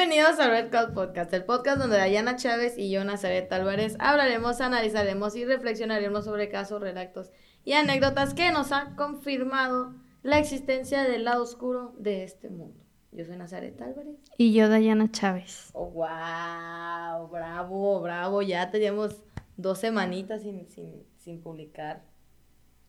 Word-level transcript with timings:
Bienvenidos 0.00 0.38
al 0.38 0.50
Red 0.50 0.70
Cloud 0.70 0.94
Podcast, 0.94 1.30
el 1.34 1.44
podcast 1.44 1.78
donde 1.78 1.98
Dayana 1.98 2.36
Chávez 2.36 2.78
y 2.78 2.90
yo, 2.90 3.04
Nazaret 3.04 3.52
Álvarez, 3.52 3.96
hablaremos, 3.98 4.62
analizaremos 4.62 5.36
y 5.36 5.44
reflexionaremos 5.44 6.24
sobre 6.24 6.48
casos, 6.48 6.80
relatos 6.80 7.30
y 7.66 7.74
anécdotas 7.74 8.32
que 8.32 8.50
nos 8.50 8.72
han 8.72 8.96
confirmado 8.96 9.94
la 10.22 10.38
existencia 10.38 11.02
del 11.02 11.24
lado 11.24 11.42
oscuro 11.42 11.94
de 11.98 12.24
este 12.24 12.48
mundo. 12.48 12.82
Yo 13.12 13.26
soy 13.26 13.36
Nazaret 13.36 13.78
Álvarez. 13.82 14.16
Y 14.38 14.54
yo, 14.54 14.70
Dayana 14.70 15.10
Chávez. 15.10 15.68
Oh, 15.74 15.90
wow, 15.90 17.28
bravo, 17.28 18.00
bravo. 18.00 18.40
Ya 18.40 18.70
teníamos 18.70 19.22
dos 19.58 19.80
semanitas 19.80 20.40
sin, 20.40 20.66
sin, 20.70 21.04
sin 21.18 21.42
publicar. 21.42 22.04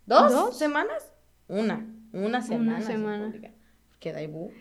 ¿Dos? 0.06 0.32
¿Dos? 0.32 0.58
semanas? 0.58 1.12
Una, 1.50 1.86
una 2.14 2.42
semana. 2.42 2.78
Una 2.78 2.82
semana. 2.82 3.32
Sin 3.34 3.54
Porque 3.90 4.14
Daibu 4.14 4.54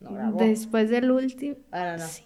no 0.00 0.12
grabó. 0.12 0.38
Después 0.38 0.90
del 0.90 1.10
último. 1.10 1.56
Ahora 1.70 1.96
no. 1.96 2.06
Sí. 2.06 2.24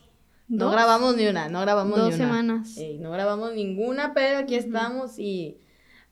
No 0.48 0.70
grabamos 0.70 1.16
ni 1.16 1.26
una, 1.26 1.48
no 1.48 1.60
grabamos 1.60 1.96
ni 1.96 2.04
una. 2.04 2.10
Dos 2.10 2.16
semanas. 2.16 2.76
no 3.00 3.10
grabamos 3.10 3.54
ninguna, 3.54 4.12
pero 4.14 4.38
aquí 4.38 4.54
estamos 4.54 5.18
y... 5.18 5.58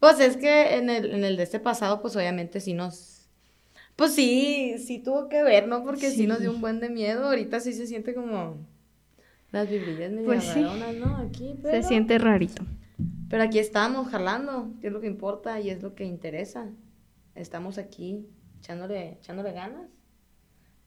Pues 0.00 0.18
es 0.18 0.36
que 0.36 0.76
en 0.76 0.90
el, 0.90 1.12
en 1.12 1.22
el 1.22 1.36
de 1.36 1.44
este 1.44 1.60
pasado, 1.60 2.02
pues 2.02 2.16
obviamente 2.16 2.58
sí 2.58 2.72
nos 2.74 3.12
pues 3.96 4.14
sí, 4.14 4.76
sí 4.78 4.98
tuvo 4.98 5.28
que 5.28 5.42
ver, 5.42 5.68
¿no? 5.68 5.84
Porque 5.84 6.10
sí, 6.10 6.26
nos 6.26 6.40
dio 6.40 6.50
un 6.50 6.60
buen 6.60 6.80
de 6.80 6.88
miedo. 6.88 7.26
Ahorita 7.26 7.60
sí 7.60 7.72
se 7.72 7.86
siente 7.86 8.14
como 8.14 8.56
las 9.50 9.68
vibrillas 9.68 10.10
medio 10.10 10.26
pues 10.26 10.44
sí. 10.44 10.60
¿no? 10.60 11.16
Aquí, 11.16 11.54
Se 11.62 11.82
siente 11.82 12.18
rarito. 12.18 12.64
Pero 13.28 13.42
aquí 13.42 13.58
estamos 13.58 14.08
jalando, 14.08 14.72
que 14.80 14.88
es 14.88 14.92
lo 14.92 15.00
que 15.00 15.06
importa 15.06 15.60
y 15.60 15.70
es 15.70 15.82
lo 15.82 15.94
que 15.94 16.04
interesa. 16.04 16.70
Estamos 17.34 17.78
aquí 17.78 18.26
echándole, 18.58 19.12
echándole 19.12 19.52
ganas. 19.52 19.88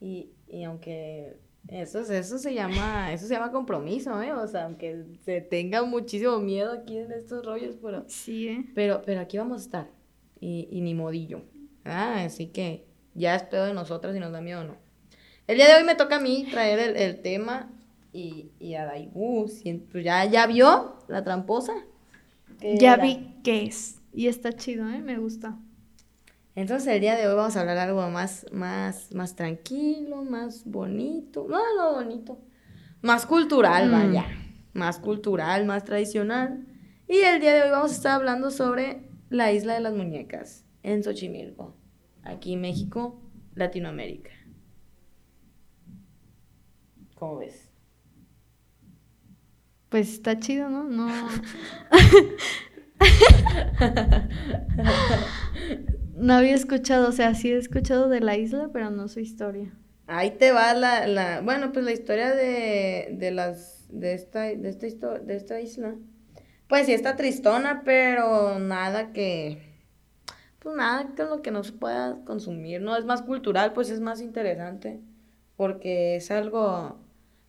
Y, 0.06 0.30
y 0.48 0.64
aunque 0.64 1.36
eso, 1.68 2.00
eso 2.02 2.38
se 2.38 2.54
llama, 2.54 3.12
eso 3.12 3.26
se 3.26 3.34
llama 3.34 3.52
compromiso, 3.52 4.22
¿eh? 4.22 4.34
O 4.34 4.48
sea, 4.48 4.66
aunque 4.66 5.04
se 5.26 5.42
tenga 5.42 5.82
muchísimo 5.84 6.38
miedo 6.38 6.72
aquí 6.72 7.00
en 7.00 7.12
estos 7.12 7.44
rollos, 7.44 7.76
pero. 7.82 8.06
Sí, 8.08 8.50
¿eh? 8.50 8.66
Pero, 8.76 9.02
pero 9.04 9.22
aquí 9.22 9.40
vamos 9.40 9.64
a 9.64 9.66
estar. 9.66 9.88
Y, 10.40 10.68
y 10.70 10.82
ni 10.82 10.94
modillo. 10.94 11.42
Ah, 11.86 12.24
así 12.24 12.48
que 12.48 12.86
ya 13.16 13.36
es 13.36 13.44
pedo 13.44 13.66
de 13.66 13.74
nosotras 13.74 14.14
si 14.14 14.20
nos 14.20 14.32
da 14.32 14.42
miedo 14.42 14.62
o 14.62 14.64
no. 14.66 14.78
El 15.48 15.58
día 15.58 15.70
de 15.70 15.76
hoy 15.76 15.84
me 15.84 15.96
toca 15.96 16.18
a 16.18 16.20
mí 16.20 16.46
traer 16.52 16.96
el, 16.96 17.22
tema 17.24 17.72
y, 18.14 18.52
y 18.60 18.76
a 18.76 18.86
Daibu, 18.86 19.50
pues 19.92 20.04
ya, 20.04 20.26
ya 20.26 20.46
vio 20.46 20.98
la 21.08 21.24
tramposa. 21.24 21.74
Ya 22.62 22.98
vi 22.98 23.40
qué 23.44 23.64
es. 23.64 24.02
Y 24.14 24.28
está 24.28 24.54
chido, 24.54 24.88
¿eh? 24.88 25.02
Me 25.02 25.18
gusta. 25.18 25.58
Entonces 26.56 26.88
el 26.88 27.02
día 27.02 27.16
de 27.16 27.28
hoy 27.28 27.36
vamos 27.36 27.58
a 27.58 27.62
hablar 27.62 27.78
algo 27.78 28.10
más, 28.10 28.46
más, 28.52 29.14
más 29.14 29.36
tranquilo, 29.36 30.24
más 30.24 30.64
bonito. 30.66 31.46
No, 31.50 31.60
no 31.78 31.96
bonito. 31.96 32.40
Más 33.02 33.26
cultural, 33.26 33.90
mm. 33.90 33.92
vaya. 33.92 34.26
Más 34.74 35.00
cultural, 35.00 35.66
más 35.66 35.84
tradicional. 35.84 36.66
Y 37.08 37.18
el 37.18 37.42
día 37.42 37.54
de 37.54 37.64
hoy 37.64 37.72
vamos 37.72 37.92
a 37.92 37.96
estar 37.96 38.12
hablando 38.14 38.52
sobre 38.52 39.10
la 39.30 39.52
isla 39.52 39.74
de 39.74 39.82
las 39.82 39.94
muñecas 39.94 40.64
en 40.82 41.04
Xochimilco 41.04 41.76
aquí 42.24 42.54
en 42.54 42.62
México, 42.62 43.22
Latinoamérica. 43.54 44.32
¿Cómo 47.16 47.38
ves? 47.38 47.70
Pues 49.90 50.14
está 50.14 50.40
chido, 50.40 50.70
¿no? 50.70 50.86
No. 50.86 51.10
no 56.16 56.34
había 56.34 56.56
escuchado, 56.56 57.10
o 57.10 57.12
sea, 57.12 57.36
sí 57.36 57.52
he 57.52 57.58
escuchado 57.58 58.10
de 58.10 58.22
la 58.22 58.38
isla, 58.38 58.70
pero 58.72 58.90
no 58.90 59.08
su 59.08 59.20
historia. 59.20 59.72
Ahí 60.08 60.32
te 60.32 60.52
va 60.52 60.74
la, 60.74 61.08
la 61.08 61.42
bueno, 61.42 61.72
pues 61.72 61.84
la 61.84 61.92
historia 61.92 62.34
de, 62.34 63.10
de 63.14 63.32
las, 63.32 63.88
de 63.90 64.14
esta, 64.14 64.42
de 64.44 64.70
esta, 64.70 65.20
de 65.20 65.36
esta 65.36 65.60
isla. 65.62 65.96
Pues 66.68 66.86
sí 66.86 66.94
está 66.94 67.16
tristona, 67.16 67.84
pero 67.84 68.60
nada 68.60 69.12
que, 69.14 69.58
pues 70.60 70.76
nada 70.76 71.14
con 71.16 71.30
lo 71.30 71.42
que 71.42 71.52
no 71.52 71.64
se 71.64 71.74
pueda 71.74 72.24
consumir, 72.26 72.82
¿no? 72.82 72.96
Es 72.96 73.06
más 73.06 73.22
cultural, 73.22 73.74
pues 73.74 73.90
es 73.90 74.00
más 74.00 74.22
interesante, 74.22 75.00
porque 75.58 76.16
es 76.16 76.32
algo, 76.32 77.00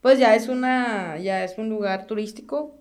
pues 0.01 0.19
ya 0.19 0.35
es 0.35 0.49
una, 0.49 1.19
ya 1.19 1.45
es 1.45 1.57
un 1.57 1.69
lugar 1.69 2.07
turístico. 2.07 2.79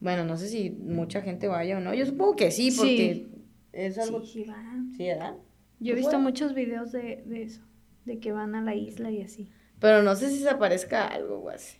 Bueno, 0.00 0.24
no 0.24 0.36
sé 0.36 0.48
si 0.48 0.70
mucha 0.70 1.20
gente 1.20 1.48
vaya 1.48 1.76
o 1.76 1.80
no, 1.80 1.94
yo 1.94 2.06
supongo 2.06 2.36
que 2.36 2.50
sí, 2.50 2.70
porque 2.70 3.28
es 3.72 3.98
algo... 3.98 4.24
Sí, 4.24 4.44
van. 4.44 4.92
Sí, 4.96 5.06
¿verdad? 5.06 5.36
Yo 5.78 5.92
he 5.92 5.96
visto 5.96 6.18
muchos 6.18 6.54
videos 6.54 6.92
de, 6.92 7.22
de 7.24 7.42
eso, 7.42 7.62
de 8.04 8.18
que 8.20 8.32
van 8.32 8.54
a 8.54 8.62
la 8.62 8.74
isla 8.74 9.10
y 9.10 9.22
así. 9.22 9.50
Pero 9.80 10.02
no 10.02 10.14
sé 10.14 10.28
si 10.28 10.38
se 10.38 10.50
aparezca 10.50 11.06
algo 11.06 11.38
o 11.38 11.48
así. 11.48 11.78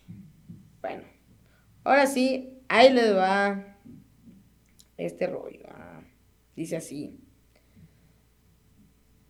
Bueno, 0.81 1.03
ahora 1.84 2.06
sí, 2.06 2.59
ahí 2.69 2.93
les 2.93 3.15
va 3.15 3.77
este 4.97 5.27
rollo. 5.27 5.67
Ah, 5.69 6.03
dice 6.56 6.77
así. 6.77 7.21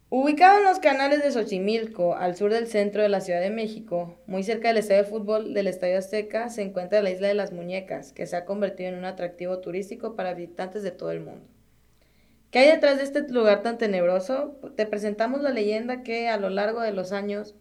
Ubicado 0.08 0.58
en 0.58 0.64
los 0.64 0.80
canales 0.80 1.22
de 1.22 1.30
Xochimilco, 1.30 2.16
al 2.16 2.34
sur 2.34 2.52
del 2.52 2.66
centro 2.66 3.02
de 3.02 3.08
la 3.08 3.20
Ciudad 3.20 3.40
de 3.40 3.50
México, 3.50 4.20
muy 4.26 4.42
cerca 4.42 4.68
del 4.68 4.78
estadio 4.78 5.04
de 5.04 5.08
fútbol 5.08 5.54
del 5.54 5.68
Estadio 5.68 5.98
Azteca, 5.98 6.48
se 6.48 6.62
encuentra 6.62 7.00
la 7.00 7.10
isla 7.10 7.28
de 7.28 7.34
las 7.34 7.52
Muñecas, 7.52 8.12
que 8.12 8.26
se 8.26 8.34
ha 8.34 8.44
convertido 8.44 8.88
en 8.88 8.98
un 8.98 9.04
atractivo 9.04 9.60
turístico 9.60 10.16
para 10.16 10.34
visitantes 10.34 10.82
de 10.82 10.90
todo 10.90 11.12
el 11.12 11.20
mundo. 11.20 11.46
¿Qué 12.50 12.58
hay 12.58 12.68
detrás 12.68 12.98
de 12.98 13.04
este 13.04 13.28
lugar 13.32 13.62
tan 13.62 13.78
tenebroso? 13.78 14.58
Te 14.76 14.84
presentamos 14.84 15.40
la 15.40 15.50
leyenda 15.50 16.02
que 16.02 16.28
a 16.28 16.36
lo 16.36 16.50
largo 16.50 16.80
de 16.80 16.92
los 16.92 17.12
años 17.12 17.54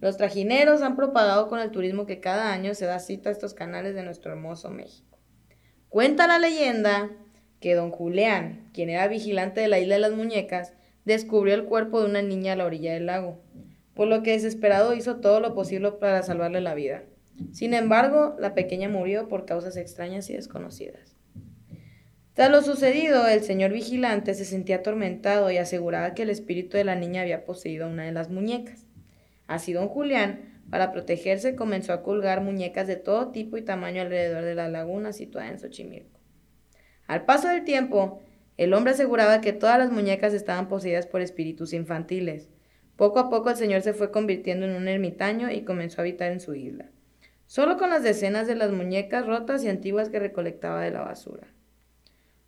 los 0.00 0.18
trajineros 0.18 0.82
han 0.82 0.94
propagado 0.94 1.48
con 1.48 1.58
el 1.58 1.70
turismo 1.70 2.04
que 2.04 2.20
cada 2.20 2.52
año 2.52 2.74
se 2.74 2.84
da 2.84 2.98
cita 2.98 3.30
a 3.30 3.32
estos 3.32 3.54
canales 3.54 3.94
de 3.94 4.02
nuestro 4.02 4.32
hermoso 4.32 4.68
México. 4.68 5.18
Cuenta 5.88 6.26
la 6.26 6.38
leyenda 6.38 7.10
que 7.60 7.74
don 7.74 7.90
Julián, 7.90 8.68
quien 8.74 8.90
era 8.90 9.08
vigilante 9.08 9.62
de 9.62 9.68
la 9.68 9.78
isla 9.78 9.94
de 9.94 10.02
las 10.02 10.12
Muñecas, 10.12 10.74
descubrió 11.06 11.54
el 11.54 11.64
cuerpo 11.64 12.00
de 12.00 12.10
una 12.10 12.20
niña 12.20 12.52
a 12.52 12.56
la 12.56 12.66
orilla 12.66 12.92
del 12.92 13.06
lago, 13.06 13.40
por 13.94 14.06
lo 14.06 14.22
que 14.22 14.32
desesperado 14.32 14.92
hizo 14.92 15.16
todo 15.16 15.40
lo 15.40 15.54
posible 15.54 15.92
para 15.92 16.22
salvarle 16.22 16.60
la 16.60 16.74
vida. 16.74 17.04
Sin 17.52 17.72
embargo, 17.72 18.36
la 18.38 18.52
pequeña 18.52 18.90
murió 18.90 19.28
por 19.28 19.46
causas 19.46 19.78
extrañas 19.78 20.28
y 20.28 20.34
desconocidas. 20.34 21.15
Tras 22.36 22.50
lo 22.50 22.60
sucedido, 22.60 23.26
el 23.26 23.40
señor 23.40 23.72
vigilante 23.72 24.34
se 24.34 24.44
sentía 24.44 24.76
atormentado 24.76 25.50
y 25.50 25.56
aseguraba 25.56 26.12
que 26.12 26.20
el 26.20 26.28
espíritu 26.28 26.76
de 26.76 26.84
la 26.84 26.94
niña 26.94 27.22
había 27.22 27.46
poseído 27.46 27.88
una 27.88 28.04
de 28.04 28.12
las 28.12 28.28
muñecas. 28.28 28.84
Así 29.46 29.72
don 29.72 29.88
Julián, 29.88 30.60
para 30.68 30.92
protegerse, 30.92 31.56
comenzó 31.56 31.94
a 31.94 32.02
colgar 32.02 32.42
muñecas 32.42 32.88
de 32.88 32.96
todo 32.96 33.30
tipo 33.30 33.56
y 33.56 33.62
tamaño 33.62 34.02
alrededor 34.02 34.44
de 34.44 34.54
la 34.54 34.68
laguna 34.68 35.14
situada 35.14 35.48
en 35.48 35.58
Xochimilco. 35.58 36.20
Al 37.06 37.24
paso 37.24 37.48
del 37.48 37.64
tiempo, 37.64 38.20
el 38.58 38.74
hombre 38.74 38.92
aseguraba 38.92 39.40
que 39.40 39.54
todas 39.54 39.78
las 39.78 39.90
muñecas 39.90 40.34
estaban 40.34 40.68
poseídas 40.68 41.06
por 41.06 41.22
espíritus 41.22 41.72
infantiles. 41.72 42.50
Poco 42.96 43.18
a 43.18 43.30
poco 43.30 43.48
el 43.48 43.56
señor 43.56 43.80
se 43.80 43.94
fue 43.94 44.10
convirtiendo 44.10 44.66
en 44.66 44.74
un 44.74 44.88
ermitaño 44.88 45.50
y 45.50 45.62
comenzó 45.62 46.02
a 46.02 46.04
habitar 46.04 46.30
en 46.32 46.40
su 46.40 46.54
isla, 46.54 46.90
solo 47.46 47.78
con 47.78 47.88
las 47.88 48.02
decenas 48.02 48.46
de 48.46 48.56
las 48.56 48.72
muñecas 48.72 49.24
rotas 49.24 49.64
y 49.64 49.70
antiguas 49.70 50.10
que 50.10 50.18
recolectaba 50.18 50.82
de 50.82 50.90
la 50.90 51.00
basura. 51.00 51.55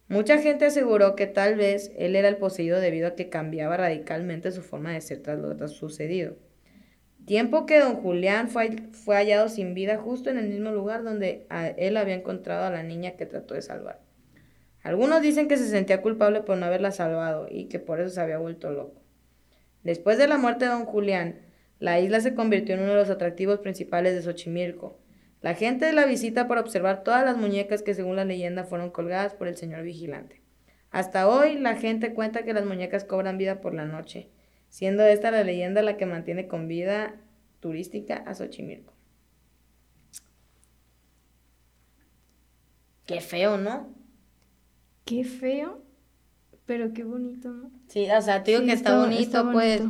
Mucha 0.09 0.39
gente 0.39 0.65
aseguró 0.65 1.15
que 1.15 1.27
tal 1.27 1.57
vez 1.57 1.93
él 1.97 2.17
era 2.17 2.29
el 2.29 2.39
poseído 2.39 2.81
debido 2.81 3.09
a 3.09 3.15
que 3.15 3.29
cambiaba 3.29 3.77
radicalmente 3.77 4.53
su 4.53 4.63
forma 4.63 4.93
de 4.93 5.03
ser 5.03 5.23
tras 5.23 5.39
lo 5.39 5.69
sucedido. 5.69 6.37
Tiempo 7.27 7.67
que 7.67 7.79
don 7.79 7.97
Julián 7.97 8.49
fue, 8.49 8.71
fue 8.93 9.17
hallado 9.17 9.51
sin 9.51 9.75
vida 9.75 9.99
justo 9.99 10.31
en 10.31 10.39
el 10.39 10.49
mismo 10.49 10.71
lugar 10.71 11.05
donde 11.05 11.47
él 11.77 11.99
había 11.99 12.15
encontrado 12.15 12.65
a 12.65 12.71
la 12.71 12.83
niña 12.83 13.17
que 13.17 13.27
trató 13.27 13.53
de 13.53 13.61
salvar. 13.61 14.01
Algunos 14.83 15.21
dicen 15.21 15.47
que 15.47 15.59
se 15.59 15.69
sentía 15.69 16.01
culpable 16.01 16.41
por 16.41 16.57
no 16.57 16.65
haberla 16.65 16.91
salvado 16.91 17.47
y 17.51 17.67
que 17.67 17.79
por 17.79 18.01
eso 18.01 18.09
se 18.09 18.21
había 18.23 18.39
vuelto 18.39 18.71
loco. 18.71 19.03
Después 19.83 20.17
de 20.17 20.27
la 20.27 20.39
muerte 20.39 20.65
de 20.65 20.71
don 20.71 20.87
Julián, 20.87 21.41
la 21.79 22.01
isla 22.01 22.21
se 22.21 22.35
convirtió 22.35 22.75
en 22.75 22.81
uno 22.81 22.93
de 22.93 22.99
los 22.99 23.11
atractivos 23.11 23.59
principales 23.59 24.15
de 24.15 24.23
Xochimilco. 24.23 24.99
La 25.41 25.55
gente 25.55 25.93
la 25.93 26.05
visita 26.05 26.49
para 26.49 26.61
observar 26.61 27.05
todas 27.05 27.25
las 27.25 27.37
muñecas 27.37 27.83
que 27.83 27.95
según 27.95 28.17
la 28.17 28.25
leyenda 28.25 28.65
fueron 28.65 28.91
colgadas 28.91 29.35
por 29.35 29.47
el 29.47 29.57
señor 29.57 29.83
vigilante. 29.83 30.43
Hasta 30.91 31.29
hoy 31.29 31.59
la 31.59 31.77
gente 31.77 32.15
cuenta 32.15 32.45
que 32.45 32.55
las 32.55 32.65
muñecas 32.65 33.05
cobran 33.05 33.39
vida 33.39 33.61
por 33.61 33.75
la 33.75 33.85
noche, 33.85 34.29
siendo 34.69 35.05
esta 35.05 35.31
la 35.31 35.45
leyenda 35.45 35.83
la 35.83 35.97
que 35.97 36.07
mantiene 36.07 36.49
con 36.49 36.67
vida 36.67 37.15
turística 37.61 38.17
a 38.27 38.35
Xochimilco. 38.35 38.93
Qué 43.07 43.21
feo, 43.21 43.57
¿no? 43.57 43.89
Qué 45.05 45.25
feo, 45.25 45.83
pero 46.67 46.93
qué 46.93 47.05
bonito, 47.05 47.51
¿no? 47.51 47.71
Sí, 47.87 48.07
o 48.11 48.21
sea, 48.21 48.43
te 48.43 48.51
digo 48.51 48.65
que 48.65 48.73
está, 48.73 48.99
bonito, 48.99 49.51
pues. 49.53 49.81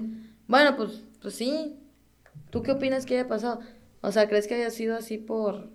Bueno, 0.47 0.77
pues, 0.77 1.03
pues 1.21 1.35
sí. 1.35 1.77
¿Tú 2.51 2.63
qué 2.63 2.73
opinas 2.73 3.05
que 3.05 3.15
haya 3.19 3.29
pasado? 3.29 3.61
O 4.01 4.13
sea, 4.13 4.29
¿crees 4.29 4.47
que 4.47 4.55
haya 4.55 4.71
sido 4.71 4.97
así 4.97 5.19
por, 5.19 5.71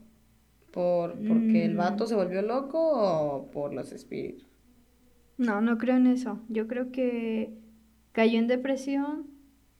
por, 0.72 1.14
porque 1.28 1.66
el 1.66 1.74
mm. 1.74 1.78
vato 1.78 2.08
se 2.08 2.16
volvió 2.16 2.42
loco 2.42 2.80
o 2.80 3.52
por 3.52 3.74
los 3.74 3.92
espíritus? 3.92 4.48
No, 5.38 5.62
no 5.62 5.78
creo 5.78 5.98
en 5.98 6.08
eso. 6.08 6.40
Yo 6.48 6.68
creo 6.68 6.92
que 6.92 7.54
cayó 8.12 8.40
en 8.40 8.48
depresión 8.48 9.28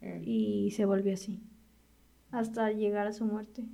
mm. 0.02 0.22
y 0.24 0.72
se 0.72 0.86
volvió 0.86 1.14
así. 1.14 1.42
Hasta 2.32 2.72
llegar 2.72 3.08
a 3.08 3.14
su 3.14 3.26
muerte. 3.26 3.66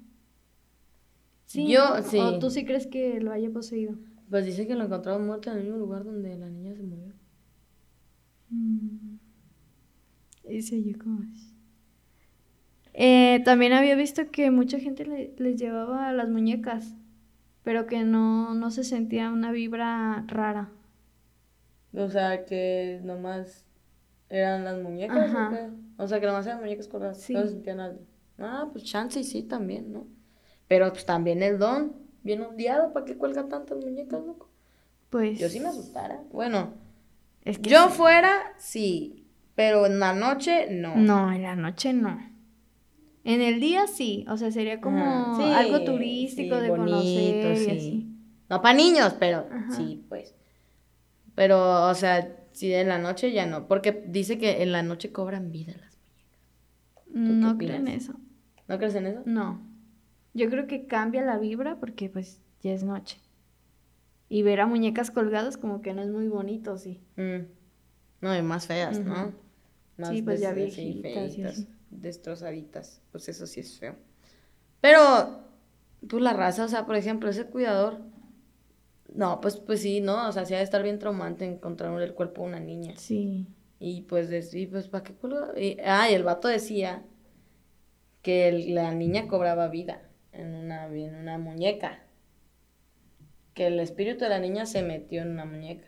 Sí. 1.46 1.68
Yo, 1.68 1.82
sí. 2.04 2.20
¿O 2.20 2.38
tú 2.38 2.50
sí 2.50 2.66
crees 2.66 2.86
que 2.86 3.20
lo 3.22 3.32
haya 3.32 3.50
poseído? 3.50 3.96
Pues 4.30 4.46
dice 4.46 4.68
que 4.68 4.76
lo 4.76 4.84
encontraron 4.84 5.26
muerto 5.26 5.50
en 5.50 5.58
el 5.58 5.64
mismo 5.64 5.80
lugar 5.80 6.04
donde 6.04 6.38
la 6.38 6.50
niña 6.50 6.76
se 6.76 6.84
murió. 6.84 7.14
Mm. 8.50 9.18
Ese 10.44 10.84
yo 10.84 10.98
cómo 11.00 11.24
es. 11.24 11.49
Eh, 13.02 13.42
también 13.46 13.72
había 13.74 13.96
visto 13.96 14.30
que 14.30 14.52
mucha 14.52 14.78
gente 14.80 15.06
le- 15.06 15.34
les 15.38 15.56
llevaba 15.58 16.12
las 16.12 16.30
muñecas, 16.30 16.96
pero 17.64 17.86
que 17.88 18.04
no, 18.04 18.54
no 18.56 18.72
se 18.72 18.84
sentía 18.84 19.32
una 19.32 19.52
vibra 19.54 20.26
rara. 20.28 20.70
O 21.96 22.08
sea, 22.10 22.46
que 22.46 23.00
nomás 23.04 23.66
eran 24.30 24.64
las 24.66 24.82
muñecas. 24.82 25.18
¿o 25.18 25.38
Ajá. 25.38 25.50
qué? 25.50 25.70
O 26.04 26.08
sea, 26.08 26.20
que 26.20 26.28
nomás 26.28 26.46
eran 26.46 26.60
muñecas 26.60 26.88
colgadas. 26.88 27.20
Sí. 27.22 27.34
No 27.34 27.42
se 27.44 27.50
sentían 27.50 27.80
algo. 27.80 28.02
Ah, 28.38 28.68
pues 28.72 28.84
chance 28.84 29.20
y 29.20 29.24
sí 29.24 29.44
también, 29.44 29.92
¿no? 29.92 30.06
Pero 30.68 30.90
pues 30.92 31.06
también 31.06 31.42
el 31.42 31.58
don, 31.58 31.94
bien 32.24 32.42
ondeado, 32.42 32.94
¿para 32.94 33.06
qué 33.06 33.18
cuelga 33.18 33.48
tantas 33.48 33.78
muñecas, 33.80 34.22
loco? 34.24 34.50
Pues. 35.10 35.40
Yo 35.40 35.50
sí 35.50 35.60
me 35.60 35.70
asustara. 35.70 36.22
Bueno, 36.32 36.74
Es 37.44 37.58
que 37.60 37.70
yo 37.70 37.88
sí. 37.90 37.94
fuera, 37.98 38.34
sí. 38.58 39.26
Pero 39.56 39.86
en 39.88 40.00
la 40.00 40.14
noche, 40.14 40.68
no. 40.70 40.96
No, 40.96 41.32
en 41.32 41.42
la 41.44 41.56
noche 41.56 41.92
no. 41.94 42.20
En 43.30 43.42
el 43.44 43.60
día 43.60 43.86
sí, 43.86 44.26
o 44.28 44.38
sea, 44.38 44.50
sería 44.50 44.82
como. 44.82 45.38
Sí, 45.38 45.44
algo 45.44 45.84
turístico 45.84 46.56
sí, 46.56 46.62
de 46.64 46.70
bonito, 46.70 46.92
conocer 46.92 47.58
y 47.62 47.64
sí. 47.64 47.70
así. 47.70 48.08
No 48.50 48.60
para 48.64 48.74
niños, 48.74 49.16
pero 49.20 49.46
Ajá. 49.52 49.72
sí, 49.72 50.04
pues. 50.10 50.34
Pero, 51.36 51.88
o 51.88 51.94
sea, 51.94 52.44
sí, 52.54 52.74
en 52.74 52.88
la 52.88 52.98
noche 52.98 53.32
ya 53.32 53.46
no. 53.46 53.68
Porque 53.68 54.04
dice 54.08 54.40
que 54.40 54.64
en 54.64 54.72
la 54.72 54.82
noche 54.82 55.12
cobran 55.12 55.52
vida 55.52 55.74
las 55.80 56.00
muñecas. 57.06 57.40
No 57.40 57.56
qué 57.60 57.66
creo 57.68 57.76
en 57.76 57.84
opinas? 57.84 58.04
eso. 58.04 58.20
¿No 58.68 58.80
crees 58.80 58.96
en 58.96 59.06
eso? 59.06 59.22
No. 59.26 59.62
Yo 60.34 60.50
creo 60.50 60.66
que 60.66 60.88
cambia 60.88 61.22
la 61.22 61.38
vibra 61.38 61.80
porque 61.80 62.10
pues 62.10 62.42
ya 62.64 62.72
es 62.74 62.84
noche. 62.84 63.20
Y 64.28 64.42
ver 64.42 64.60
a 64.60 64.66
muñecas 64.66 65.12
colgadas 65.12 65.56
como 65.58 65.84
que 65.84 65.94
no 65.94 66.02
es 66.02 66.10
muy 66.10 66.30
bonito, 66.30 66.80
sí. 66.80 67.00
Mm. 67.16 67.46
No, 68.22 68.36
y 68.36 68.42
más 68.42 68.66
feas, 68.66 68.98
¿no? 68.98 69.14
Ujú. 69.28 69.34
Más 69.98 70.10
Sí, 70.10 70.24
pues 70.24 70.42
ya 70.42 70.52
viejitas 70.52 71.12
y 71.12 71.36
feitas, 71.36 71.52
así. 71.60 71.68
Destrozaditas. 71.92 73.02
Pues 73.12 73.30
eso 73.30 73.48
sí 73.48 73.60
es 73.62 73.80
feo. 73.80 73.96
Pero, 74.82 75.44
pues 76.10 76.22
la 76.24 76.34
raza, 76.34 76.66
o 76.66 76.68
sea, 76.68 76.86
por 76.86 76.96
ejemplo, 76.96 77.30
ese 77.30 77.46
cuidador. 77.46 78.00
No, 79.14 79.42
pues, 79.42 79.58
pues 79.58 79.82
sí, 79.82 80.02
¿no? 80.02 80.28
O 80.30 80.32
sea, 80.32 80.46
sí 80.46 80.54
ha 80.54 80.58
de 80.58 80.64
estar 80.64 80.84
bien 80.84 81.00
traumante 81.00 81.46
encontrar 81.46 82.00
el 82.02 82.14
cuerpo 82.14 82.44
de 82.44 82.48
una 82.50 82.60
niña. 82.60 82.94
Sí. 82.98 83.48
Y 83.80 84.02
pues, 84.04 84.30
de- 84.30 84.48
y 84.60 84.68
pues 84.68 84.88
¿para 84.88 85.04
qué? 85.04 85.14
Y, 85.58 85.78
ah, 85.86 86.10
y 86.10 86.14
el 86.14 86.24
vato 86.24 86.48
decía 86.48 87.04
que 88.22 88.48
el- 88.50 88.76
la 88.76 88.94
niña 88.94 89.28
cobraba 89.28 89.68
vida 89.68 90.02
en 90.32 90.54
una, 90.56 90.88
en 90.88 91.16
una 91.16 91.38
muñeca. 91.38 92.04
Que 93.54 93.68
el 93.68 93.80
espíritu 93.80 94.24
de 94.24 94.30
la 94.30 94.40
niña 94.40 94.66
se 94.66 94.84
metió 94.84 95.22
en 95.22 95.30
una 95.32 95.46
muñeca. 95.46 95.88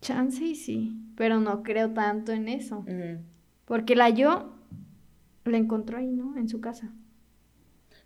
Chance 0.00 0.44
y 0.44 0.54
sí, 0.54 0.96
pero 1.16 1.40
no 1.40 1.62
creo 1.62 1.92
tanto 1.92 2.32
en 2.32 2.48
eso. 2.48 2.84
Porque 3.64 3.96
la 3.96 4.10
yo 4.10 4.54
la 5.44 5.58
encontró 5.58 5.98
ahí, 5.98 6.10
¿no? 6.12 6.36
En 6.36 6.48
su 6.48 6.60
casa. 6.60 6.92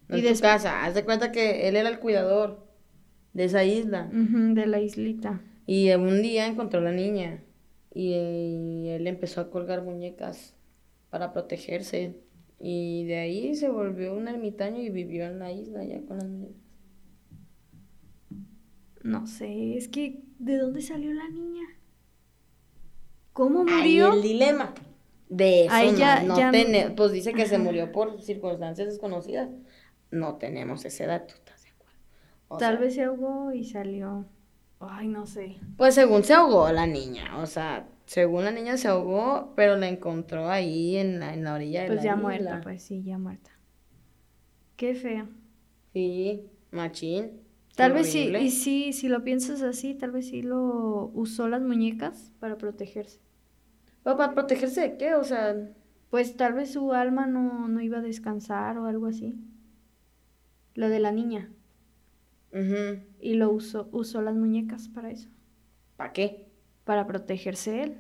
No 0.09 0.17
Y 0.17 0.21
en 0.21 0.25
su 0.25 0.29
des- 0.31 0.41
casa. 0.41 0.85
Haz 0.85 0.95
de 0.95 1.05
cuenta 1.05 1.33
que 1.33 1.69
él 1.69 1.77
era 1.77 1.89
el 1.89 1.99
cuidador 1.99 2.67
de 3.33 3.45
esa 3.45 3.65
isla. 3.65 4.09
De 4.13 4.67
la 4.67 4.81
islita. 4.81 5.41
Y 5.67 5.91
un 5.93 6.23
día 6.23 6.47
encontró 6.47 6.81
a 6.81 6.83
la 6.85 6.93
niña. 6.93 7.43
Y, 7.95 8.13
eh, 8.15 8.97
él 8.97 9.07
empezó 9.07 9.41
a 9.41 9.51
colgar 9.51 9.83
muñecas 9.83 10.55
para 11.11 11.33
protegerse. 11.33 12.17
Y 12.59 13.05
de 13.07 13.17
ahí 13.19 13.55
se 13.55 13.69
volvió 13.69 14.15
un 14.15 14.29
ermitaño 14.29 14.81
y 14.83 14.91
vivió 14.91 15.25
en 15.27 15.39
la 15.41 15.53
isla 15.53 15.85
ya 15.85 16.01
con 16.07 16.19
las 16.19 16.29
muñecas. 16.29 16.57
No 19.05 19.27
sé, 19.27 19.77
es 19.77 19.89
que 19.89 20.23
¿de 20.39 20.57
dónde 20.59 20.81
salió 20.81 21.13
la 21.13 21.29
niña? 21.29 21.65
¿Cómo 23.33 23.61
Ahí 23.61 23.99
murió? 23.99 24.13
el 24.15 24.23
dilema. 24.23 24.75
De 25.29 25.65
eso 25.65 25.75
Ahí 25.75 25.93
no, 25.93 25.99
ya- 25.99 26.23
no 26.23 26.37
ya 26.37 26.95
Pues 26.95 27.13
dice 27.13 27.33
que 27.33 27.47
se 27.47 27.59
murió 27.59 27.91
por 27.93 28.21
circunstancias 28.21 28.89
desconocidas. 28.89 29.49
No 30.11 30.37
tenemos 30.37 30.85
ese 30.85 31.07
dato, 31.07 31.35
¿estás 31.35 31.63
de 31.63 31.71
acuerdo? 31.71 31.97
O 32.49 32.59
Tal 32.59 32.75
sea, 32.75 32.81
vez 32.81 32.95
se 32.95 33.05
ahogó 33.05 33.53
y 33.53 33.65
salió. 33.65 34.27
Ay, 34.79 35.09
no 35.09 35.25
sé. 35.27 35.57
Pues 35.79 35.95
según 35.95 36.25
se 36.25 36.35
ahogó 36.35 36.71
la 36.73 36.87
niña, 36.87 37.39
o 37.39 37.47
sea, 37.47 37.89
según 38.05 38.45
la 38.45 38.51
niña 38.51 38.77
se 38.77 38.89
ahogó, 38.89 39.53
pero 39.57 39.77
la 39.77 39.89
encontró 39.89 40.51
ahí 40.51 40.97
en 40.97 41.21
la, 41.21 41.33
en 41.33 41.45
la 41.45 41.55
orilla 41.55 41.83
de 41.83 41.87
Pues 41.87 41.99
la 41.99 42.03
ya 42.03 42.11
isla. 42.11 42.23
muerta, 42.23 42.61
pues 42.63 42.83
sí, 42.83 43.03
ya 43.03 43.17
muerta. 43.17 43.51
Qué 44.77 44.95
feo. 44.95 45.29
Sí, 45.93 46.47
machín. 46.73 47.41
Tal 47.75 47.93
vez 47.93 48.11
sí, 48.11 48.35
y 48.39 48.51
sí, 48.51 48.93
si 48.93 49.09
lo 49.09 49.25
piensas 49.25 49.63
así, 49.63 49.95
tal 49.95 50.11
vez 50.13 50.29
sí 50.29 50.43
lo 50.43 51.11
usó 51.15 51.49
las 51.49 51.63
muñecas 51.63 52.33
para 52.39 52.57
protegerse. 52.59 53.21
¿Pero 54.05 54.17
para 54.17 54.35
protegerse 54.35 54.81
de 54.83 54.97
qué? 54.97 55.15
O 55.15 55.25
sea, 55.25 55.57
Pues 56.11 56.37
tal 56.37 56.53
vez 56.55 56.73
su 56.73 56.93
alma 56.93 57.27
no, 57.27 57.69
no 57.69 57.81
iba 57.81 57.99
a 57.99 58.03
descansar 58.03 58.79
o 58.79 58.87
algo 58.87 59.07
así. 59.07 59.35
Lo 60.75 60.91
de 60.91 61.01
la 61.01 61.13
niña. 61.13 61.51
Y 63.19 63.35
lo 63.37 63.51
usó, 63.51 63.89
usó 63.91 64.21
las 64.21 64.35
muñecas 64.35 64.89
para 64.89 65.11
eso. 65.11 65.31
¿para 65.97 66.13
qué? 66.13 66.53
Para 66.85 67.07
protegerse 67.07 67.83
él. 67.83 67.97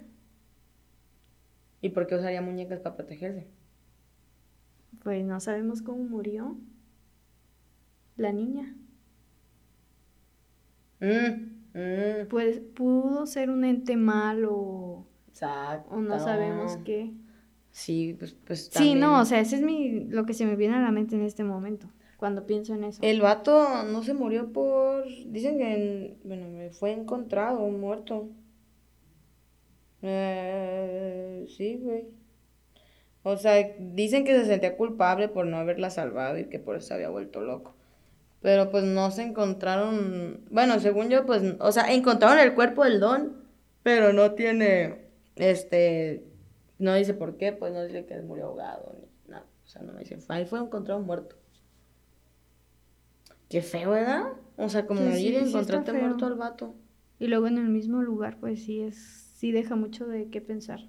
¿Y 1.82 1.90
por 1.90 2.06
qué 2.06 2.14
usaría 2.14 2.40
muñecas 2.40 2.80
para 2.80 2.96
protegerse? 2.96 3.46
Pues 5.02 5.22
no 5.24 5.38
sabemos 5.38 5.82
cómo 5.82 6.02
murió 6.04 6.56
la 8.16 8.32
niña. 8.32 8.74
Mm, 11.02 11.78
mm, 11.78 12.28
Pues 12.28 12.60
pudo 12.60 13.26
ser 13.26 13.50
un 13.50 13.64
ente 13.64 13.96
malo 13.96 15.06
exacto. 15.28 15.90
o 15.94 16.00
no 16.00 16.18
sabemos 16.18 16.78
qué. 16.84 17.12
Sí, 17.70 18.14
pues, 18.18 18.36
pues 18.46 18.70
Sí, 18.72 18.94
no, 18.94 19.20
o 19.20 19.24
sea, 19.24 19.40
ese 19.40 19.56
es 19.56 19.62
mi, 19.62 20.04
lo 20.04 20.26
que 20.26 20.34
se 20.34 20.44
me 20.46 20.56
viene 20.56 20.76
a 20.76 20.80
la 20.82 20.90
mente 20.92 21.16
en 21.16 21.22
este 21.22 21.42
momento, 21.42 21.88
cuando 22.18 22.46
pienso 22.46 22.74
en 22.74 22.84
eso. 22.84 23.00
El 23.02 23.20
vato 23.22 23.84
no 23.84 24.02
se 24.02 24.14
murió 24.14 24.52
por... 24.52 25.04
Dicen 25.26 25.58
que, 25.58 25.74
en- 25.74 26.18
bueno, 26.24 26.70
fue 26.72 26.92
encontrado 26.92 27.60
muerto. 27.70 28.28
Eh, 30.02 31.46
sí, 31.56 31.78
güey. 31.82 32.06
O 33.24 33.36
sea, 33.36 33.54
dicen 33.78 34.24
que 34.24 34.34
se 34.38 34.46
sentía 34.46 34.76
culpable 34.76 35.28
por 35.28 35.46
no 35.46 35.56
haberla 35.56 35.90
salvado 35.90 36.38
y 36.38 36.46
que 36.46 36.58
por 36.58 36.76
eso 36.76 36.88
se 36.88 36.94
había 36.94 37.08
vuelto 37.08 37.40
loco. 37.40 37.74
Pero 38.42 38.70
pues 38.70 38.84
no 38.84 39.10
se 39.10 39.22
encontraron... 39.22 40.40
Bueno, 40.50 40.78
según 40.80 41.08
yo, 41.08 41.24
pues, 41.24 41.42
o 41.60 41.72
sea, 41.72 41.92
encontraron 41.92 42.38
el 42.40 42.54
cuerpo 42.54 42.84
del 42.84 43.00
don, 43.00 43.36
pero 43.82 44.12
no 44.12 44.32
tiene, 44.32 45.06
este... 45.36 46.26
No 46.78 46.94
dice 46.94 47.14
por 47.14 47.36
qué, 47.36 47.52
pues 47.52 47.72
no 47.72 47.84
dice 47.84 48.04
que 48.04 48.20
murió 48.22 48.46
ahogado 48.46 48.96
ni 49.00 49.30
nada. 49.30 49.46
O 49.64 49.68
sea, 49.68 49.82
no 49.82 49.92
me 49.92 50.00
dice, 50.00 50.18
ahí 50.28 50.44
fue 50.44 50.58
encontrado 50.58 51.00
muerto. 51.00 51.36
Qué 53.48 53.62
feo, 53.62 53.90
¿verdad? 53.90 54.32
O 54.56 54.68
sea, 54.68 54.86
como 54.86 55.00
sí, 55.12 55.28
ir 55.28 55.34
y 55.34 55.44
sí 55.44 55.48
encontrarte 55.50 55.92
muerto 55.92 56.26
al 56.26 56.34
vato. 56.34 56.74
Y 57.20 57.28
luego 57.28 57.46
en 57.46 57.58
el 57.58 57.68
mismo 57.68 58.02
lugar, 58.02 58.38
pues 58.40 58.64
sí 58.64 58.80
es, 58.80 58.96
sí 59.36 59.52
deja 59.52 59.76
mucho 59.76 60.08
de 60.08 60.28
qué 60.30 60.40
pensar. 60.40 60.80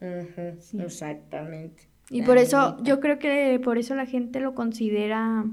Ujú, 0.00 0.60
Sí. 0.60 0.80
Exactamente. 0.80 1.88
Y 2.10 2.20
La 2.20 2.26
por 2.26 2.38
eso, 2.38 2.76
yo 2.82 3.00
creo 3.00 3.18
que 3.18 3.58
por 3.64 3.78
eso 3.78 3.94
la 3.94 4.06
gente 4.06 4.38
lo 4.38 4.54
considera 4.54 5.44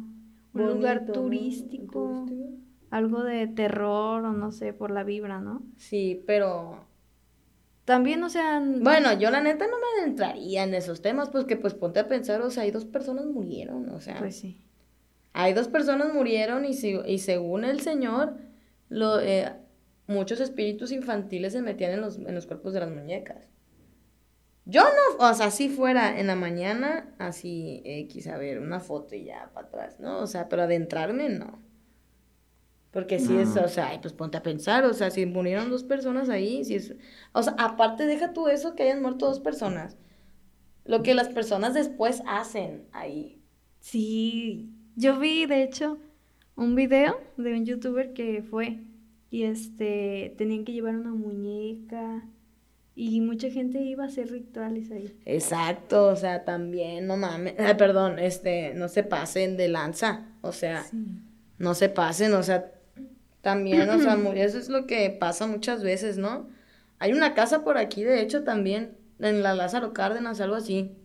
un 0.54 0.68
lugar 0.68 1.06
turístico, 1.06 2.26
Turístico. 2.26 2.50
algo 2.90 3.24
de 3.24 3.48
terror 3.48 4.26
o 4.26 4.34
no 4.34 4.52
sé, 4.52 4.74
por 4.74 4.92
la 4.92 5.04
vibra, 5.04 5.40
¿no? 5.42 5.64
Sí, 5.78 6.24
pero 6.28 6.86
También, 7.86 8.24
o 8.24 8.30
sea, 8.30 8.62
bueno, 8.64 9.12
yo 9.20 9.32
la 9.32 9.42
neta 9.42 9.66
no 9.68 9.78
me 9.78 10.02
adentraría 10.02 10.64
en 10.64 10.74
esos 10.76 11.02
temas, 11.02 11.30
pues 11.30 11.46
que 11.46 11.58
pues 11.58 11.74
ponte 11.74 12.00
a 12.00 12.08
pensar, 12.08 12.42
o 12.42 12.50
sea, 12.52 12.64
hay 12.64 12.72
dos 12.72 12.86
personas 12.86 13.26
murieron, 13.26 13.90
o 13.90 14.00
sea, 14.00 14.20
pues 14.20 14.36
sí. 14.38 14.62
hay 15.34 15.54
dos 15.54 15.68
personas 15.68 16.14
murieron 16.14 16.64
y, 16.66 16.74
si- 16.74 17.00
y 17.06 17.18
según 17.20 17.66
el 17.66 17.82
Señor, 17.82 18.38
lo, 18.90 19.20
eh, 19.20 19.52
muchos 20.08 20.40
espíritus 20.42 20.92
infantiles 20.92 21.54
se 21.54 21.62
metían 21.62 21.92
en 21.92 22.02
los, 22.02 22.18
en 22.20 22.36
los 22.36 22.46
cuerpos 22.46 22.74
de 22.74 22.82
las 22.82 22.92
muñecas. 22.92 23.50
Yo 24.66 24.84
no, 24.84 25.28
o 25.30 25.34
sea, 25.34 25.52
si 25.52 25.70
fuera 25.70 26.20
en 26.20 26.28
la 26.28 26.36
mañana, 26.36 27.14
así, 27.18 27.82
X, 27.84 28.28
a 28.28 28.38
ver, 28.38 28.60
una 28.60 28.80
foto 28.80 29.16
y 29.16 29.26
ya 29.26 29.50
para 29.54 29.68
atrás, 29.68 30.00
¿no? 30.00 30.20
O 30.20 30.28
sea, 30.28 30.50
pero 30.50 30.64
adentrarme, 30.64 31.30
no. 31.30 31.60
Porque 32.92 33.20
si 33.20 33.38
es, 33.38 33.56
o 33.56 33.68
sea, 33.70 33.98
pues 34.02 34.14
ponte 34.14 34.38
a 34.38 34.44
pensar, 34.44 34.84
o 34.84 34.94
sea, 34.94 35.10
si 35.12 35.26
murieron 35.26 35.70
dos 35.70 35.84
personas 35.84 36.30
ahí, 36.30 36.66
si 36.66 36.76
es, 36.76 36.94
o 37.32 37.42
sea, 37.42 37.56
aparte 37.58 38.06
deja 38.06 38.34
tú 38.34 38.50
eso 38.50 38.76
que 38.76 38.84
hayan 38.84 39.02
muerto 39.02 39.28
dos 39.28 39.40
personas, 39.40 39.98
lo 40.86 41.02
que 41.02 41.14
las 41.16 41.30
personas 41.30 41.74
después 41.74 42.22
hacen 42.28 42.88
ahí. 42.92 43.42
Sí, 43.80 44.70
yo 44.96 45.20
vi 45.20 45.46
de 45.46 45.64
hecho 45.64 46.00
un 46.56 46.76
video 46.76 47.20
de 47.38 47.54
un 47.54 47.66
youtuber 47.66 48.14
que 48.14 48.44
fue 48.44 48.82
y 49.30 49.44
este 49.44 50.36
tenían 50.38 50.66
que 50.66 50.74
llevar 50.74 50.96
una 50.98 51.14
muñeca 51.14 52.28
Y 52.94 53.22
mucha 53.22 53.50
gente 53.50 53.80
iba 53.82 54.04
a 54.04 54.08
hacer 54.08 54.30
rituales 54.30 54.92
ahí. 54.92 55.18
Exacto, 55.26 56.08
o 56.08 56.16
sea, 56.16 56.44
también, 56.44 57.08
no 57.08 57.18
mames, 57.18 57.56
ay, 57.58 57.76
perdón, 57.76 58.20
este, 58.20 58.74
no 58.74 58.90
se 58.90 59.04
pasen 59.04 59.56
de 59.58 59.70
lanza, 59.70 60.26
o 60.42 60.52
sea, 60.52 60.86
no 61.58 61.74
se 61.74 61.90
pasen, 61.90 62.34
o 62.34 62.44
sea, 62.44 62.72
también, 63.42 63.90
o 63.90 64.00
sea, 64.00 64.16
eso 64.36 64.58
es 64.58 64.70
lo 64.70 64.88
que 64.88 65.10
pasa 65.10 65.48
muchas 65.48 65.84
veces, 65.84 66.18
¿no? 66.18 66.50
Hay 67.00 67.14
una 67.14 67.34
casa 67.34 67.64
por 67.64 67.78
aquí, 67.78 68.04
de 68.04 68.22
hecho, 68.22 68.44
también, 68.44 68.98
en 69.20 69.42
la 69.42 69.54
Lázaro 69.54 69.94
Cárdenas, 69.94 70.42
algo 70.42 70.56
así, 70.56 70.96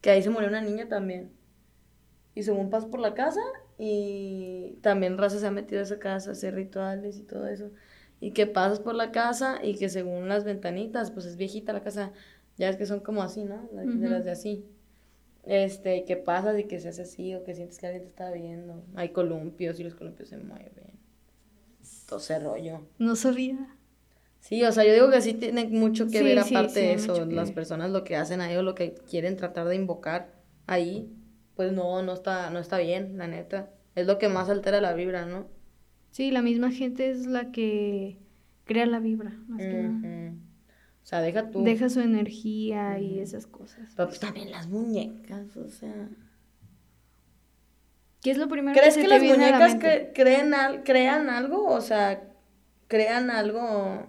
que 0.00 0.10
ahí 0.10 0.22
se 0.22 0.30
murió 0.30 0.48
una 0.48 0.62
niña 0.62 0.88
también. 0.88 1.32
Y 2.34 2.42
según 2.42 2.70
paso 2.70 2.90
por 2.90 3.00
la 3.00 3.14
casa 3.14 3.40
y 3.76 4.78
también 4.82 5.18
Raza 5.18 5.38
se 5.38 5.46
ha 5.46 5.50
metido 5.50 5.80
a 5.80 5.84
esa 5.84 5.98
casa 5.98 6.30
a 6.30 6.32
hacer 6.32 6.54
rituales 6.54 7.18
y 7.18 7.22
todo 7.22 7.46
eso. 7.46 7.70
Y 8.20 8.32
que 8.32 8.46
pasas 8.46 8.80
por 8.80 8.94
la 8.94 9.12
casa 9.12 9.60
y 9.62 9.76
que 9.76 9.88
según 9.88 10.28
las 10.28 10.44
ventanitas, 10.44 11.10
pues 11.10 11.26
es 11.26 11.36
viejita 11.36 11.72
la 11.72 11.82
casa, 11.82 12.12
ya 12.56 12.68
es 12.68 12.76
que 12.76 12.86
son 12.86 13.00
como 13.00 13.22
así, 13.22 13.44
¿no? 13.44 13.68
De 13.72 14.08
las 14.08 14.24
de 14.24 14.30
así. 14.30 14.66
Este, 15.44 16.04
que 16.04 16.16
pasas 16.16 16.58
y 16.58 16.64
que 16.64 16.80
se 16.80 16.90
hace 16.90 17.02
así 17.02 17.34
o 17.34 17.44
que 17.44 17.54
sientes 17.54 17.78
que 17.78 17.86
alguien 17.86 18.02
te 18.02 18.10
está 18.10 18.30
viendo. 18.30 18.84
Hay 18.94 19.08
columpios 19.10 19.80
y 19.80 19.84
los 19.84 19.94
columpios 19.94 20.28
se 20.28 20.36
mueven. 20.36 20.70
Todo 22.06 22.18
ese 22.18 22.38
rollo. 22.38 22.82
No 22.98 23.16
sabía. 23.16 23.74
Sí, 24.40 24.64
o 24.64 24.72
sea, 24.72 24.84
yo 24.84 24.92
digo 24.92 25.10
que 25.10 25.20
sí 25.20 25.34
tiene 25.34 25.66
mucho 25.68 26.08
que 26.08 26.22
ver 26.22 26.38
aparte 26.38 26.80
de 26.80 26.92
eso, 26.94 27.26
las 27.26 27.52
personas 27.52 27.90
lo 27.90 28.04
que 28.04 28.16
hacen 28.16 28.40
ahí 28.40 28.56
o 28.56 28.62
lo 28.62 28.74
que 28.74 28.94
quieren 28.94 29.36
tratar 29.36 29.68
de 29.68 29.76
invocar 29.76 30.32
ahí, 30.66 31.12
pues 31.56 31.72
no, 31.72 32.02
no 32.02 32.14
está, 32.14 32.48
no 32.50 32.58
está 32.58 32.78
bien, 32.78 33.18
la 33.18 33.28
neta. 33.28 33.70
Es 33.94 34.06
lo 34.06 34.18
que 34.18 34.28
más 34.28 34.48
altera 34.48 34.80
la 34.80 34.94
vibra, 34.94 35.26
¿no? 35.26 35.46
Sí, 36.10 36.30
la 36.30 36.42
misma 36.42 36.70
gente 36.70 37.10
es 37.10 37.26
la 37.26 37.52
que 37.52 38.18
crea 38.64 38.86
la 38.86 39.00
vibra, 39.00 39.30
más 39.48 39.60
que 39.60 40.32
O 41.02 41.06
sea, 41.06 41.20
deja 41.20 41.50
tú. 41.50 41.62
Deja 41.62 41.88
su 41.88 42.00
energía 42.00 42.98
y 42.98 43.20
esas 43.20 43.46
cosas. 43.46 43.92
Pero 43.96 44.08
pues 44.08 44.20
también 44.20 44.50
las 44.50 44.68
muñecas, 44.68 45.56
o 45.56 45.68
sea. 45.68 46.08
¿Qué 48.22 48.30
es 48.32 48.38
lo 48.38 48.48
primero 48.48 48.78
¿Crees 48.78 48.96
que, 48.96 49.08
las 49.08 49.22
muñecas 49.22 49.76
creen 50.14 50.52
crean 50.84 51.30
algo? 51.30 51.66
O 51.68 51.80
sea, 51.80 52.22
crean 52.86 53.30
algo 53.30 54.08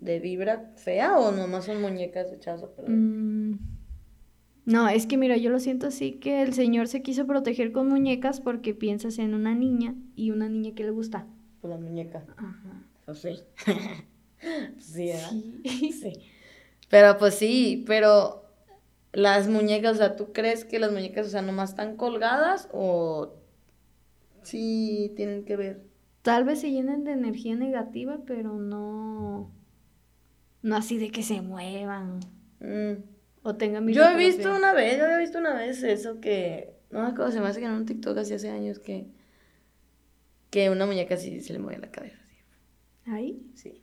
de 0.00 0.20
vibra 0.20 0.72
fea 0.76 1.18
o 1.18 1.32
nomás 1.32 1.64
son 1.64 1.80
muñecas 1.80 2.32
echadas 2.32 2.62
a 2.62 2.74
perder? 2.74 2.90
Mm, 2.90 3.23
no, 4.64 4.88
es 4.88 5.06
que 5.06 5.18
mira, 5.18 5.36
yo 5.36 5.50
lo 5.50 5.58
siento 5.58 5.88
así 5.88 6.12
que 6.12 6.42
el 6.42 6.54
señor 6.54 6.88
se 6.88 7.02
quiso 7.02 7.26
proteger 7.26 7.72
con 7.72 7.88
muñecas 7.88 8.40
porque 8.40 8.74
piensas 8.74 9.18
en 9.18 9.34
una 9.34 9.54
niña 9.54 9.94
y 10.16 10.30
una 10.30 10.48
niña 10.48 10.74
que 10.74 10.84
le 10.84 10.90
gusta. 10.90 11.26
Pues 11.60 11.70
la 11.70 11.78
muñeca. 11.78 12.24
Ajá. 12.36 12.82
Pues 13.04 13.18
sí. 14.78 15.12
sí, 15.64 15.92
sí. 15.92 16.12
Pero 16.88 17.18
pues 17.18 17.34
sí, 17.34 17.84
pero 17.86 18.44
las 19.12 19.48
muñecas, 19.48 19.96
o 19.96 19.98
sea, 19.98 20.16
¿tú 20.16 20.32
crees 20.32 20.64
que 20.64 20.78
las 20.78 20.92
muñecas, 20.92 21.26
o 21.26 21.30
sea, 21.30 21.42
nomás 21.42 21.70
están 21.70 21.96
colgadas 21.96 22.68
o 22.72 23.34
sí 24.42 25.12
tienen 25.16 25.44
que 25.44 25.56
ver? 25.56 25.82
Tal 26.22 26.44
vez 26.44 26.60
se 26.60 26.70
llenen 26.70 27.04
de 27.04 27.12
energía 27.12 27.54
negativa, 27.54 28.20
pero 28.26 28.54
no. 28.54 29.50
No 30.62 30.76
así 30.76 30.96
de 30.96 31.10
que 31.10 31.22
se 31.22 31.42
muevan. 31.42 32.20
Mm. 32.60 33.13
O 33.44 33.56
tengan 33.56 33.86
Yo 33.88 34.02
he 34.02 34.16
visto 34.16 34.56
una 34.56 34.72
vez, 34.72 34.96
yo 34.96 35.04
había 35.04 35.18
visto 35.18 35.38
una 35.38 35.54
vez 35.54 35.82
eso 35.82 36.18
que. 36.18 36.72
No 36.90 37.02
me 37.02 37.08
acuerdo, 37.08 37.30
se 37.30 37.40
me 37.40 37.46
hace 37.46 37.60
que 37.60 37.66
en 37.66 37.72
un 37.72 37.84
TikTok 37.84 38.16
así 38.16 38.32
hace 38.32 38.48
años 38.48 38.78
que. 38.78 39.06
Que 40.50 40.70
una 40.70 40.86
muñeca 40.86 41.14
así 41.14 41.40
se 41.42 41.52
le 41.52 41.58
mueve 41.58 41.78
la 41.78 41.90
cabeza. 41.90 42.16
Así. 42.22 42.36
¿Ahí? 43.04 43.50
Sí. 43.54 43.82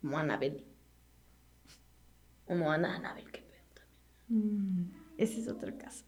Como 0.00 0.16
Anabel. 0.16 0.64
Como 2.46 2.70
Ana 2.72 2.96
Anabel, 2.96 3.30
qué 3.30 3.42
pedo 3.42 3.64
también. 3.74 4.86
Mm, 4.86 4.90
ese 5.18 5.40
es 5.40 5.48
otro 5.48 5.76
caso. 5.76 6.06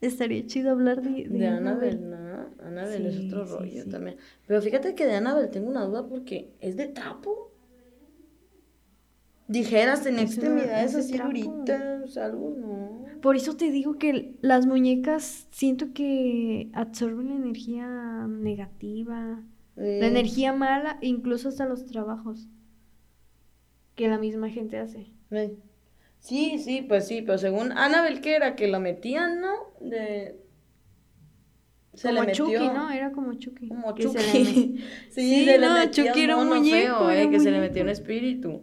Estaría 0.00 0.46
chido 0.46 0.70
hablar 0.70 1.02
de, 1.02 1.28
de, 1.28 1.38
de 1.38 1.46
Anabel, 1.46 2.08
¿no? 2.08 2.48
Anabel 2.64 3.04
es 3.04 3.18
otro 3.26 3.44
rollo 3.44 3.86
también. 3.86 4.16
Pero 4.46 4.62
fíjate 4.62 4.94
que 4.94 5.04
de 5.04 5.16
Anabel 5.16 5.50
tengo 5.50 5.68
una 5.68 5.84
duda 5.84 6.06
porque 6.06 6.54
es 6.60 6.76
de 6.76 6.88
trapo 6.88 7.49
dijeras 9.50 10.06
en 10.06 10.20
extremidades 10.20 10.94
así 10.94 11.18
duritas, 11.18 12.16
algo, 12.16 12.54
no. 12.56 13.04
Por 13.20 13.36
eso 13.36 13.56
te 13.56 13.70
digo 13.70 13.98
que 13.98 14.36
las 14.40 14.66
muñecas 14.66 15.48
siento 15.50 15.92
que 15.92 16.70
absorben 16.72 17.28
la 17.28 17.34
energía 17.34 18.26
negativa, 18.28 19.42
la 19.74 19.84
eh. 19.84 20.06
energía 20.06 20.52
mala, 20.52 20.98
incluso 21.02 21.48
hasta 21.48 21.66
los 21.66 21.84
trabajos 21.84 22.48
que 23.96 24.08
la 24.08 24.18
misma 24.18 24.48
gente 24.48 24.78
hace. 24.78 25.12
Sí, 26.20 26.58
sí, 26.58 26.82
pues 26.86 27.08
sí, 27.08 27.22
pero 27.22 27.36
según 27.36 27.72
Anabel 27.72 28.20
que 28.20 28.36
era 28.36 28.54
que 28.54 28.68
lo 28.68 28.78
metían, 28.78 29.40
¿no? 29.40 29.52
De 29.80 30.38
se 31.94 32.08
como 32.08 32.20
le 32.20 32.26
metió... 32.28 32.44
Chucky, 32.46 32.68
¿no? 32.68 32.90
Era 32.90 33.10
como 33.10 33.34
Chucky. 33.34 33.68
Como 33.68 33.94
Chucky. 33.96 34.18
sí, 34.30 34.78
sí, 35.10 35.44
se 35.44 35.58
no, 35.58 35.76
le 35.76 35.90
Chucky 35.90 36.20
era 36.22 36.36
un 36.36 36.48
muñeco, 36.48 37.10
eh, 37.10 37.28
que 37.28 37.40
se 37.40 37.50
le 37.50 37.58
metió 37.58 37.82
un 37.82 37.88
espíritu. 37.88 38.62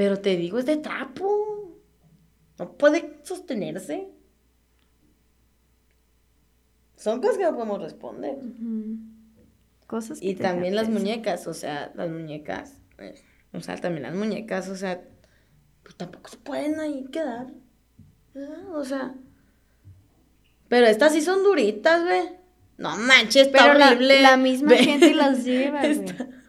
Pero 0.00 0.18
te 0.18 0.34
digo, 0.34 0.58
es 0.58 0.64
de 0.64 0.78
trapo. 0.78 1.78
No 2.58 2.72
puede 2.78 3.18
sostenerse. 3.22 4.08
Son 6.96 7.20
cosas 7.20 7.36
que 7.36 7.44
no 7.44 7.52
podemos 7.52 7.82
responder. 7.82 8.38
Cosas 9.86 10.22
Y 10.22 10.36
también 10.36 10.74
las 10.74 10.88
muñecas, 10.88 11.46
o 11.46 11.52
sea, 11.52 11.92
las 11.96 12.08
muñecas. 12.08 12.78
Eh, 12.96 13.14
o 13.52 13.60
sea, 13.60 13.76
también 13.76 14.04
las 14.04 14.14
muñecas, 14.14 14.70
o 14.70 14.76
sea, 14.76 15.02
pues 15.82 15.96
tampoco 15.96 16.30
se 16.30 16.38
pueden 16.38 16.80
ahí 16.80 17.04
quedar. 17.12 17.48
O 18.72 18.82
sea. 18.86 19.14
Pero 20.68 20.86
estas 20.86 21.12
sí 21.12 21.20
son 21.20 21.42
duritas, 21.42 22.04
güey. 22.04 22.38
No 22.78 22.96
manches, 22.96 23.48
está 23.48 23.66
horrible. 23.66 24.22
La, 24.22 24.38
misma 24.38 24.76
gente 24.76 25.12
las 25.12 25.44
lleva, 25.44 25.80
güey. 25.82 26.39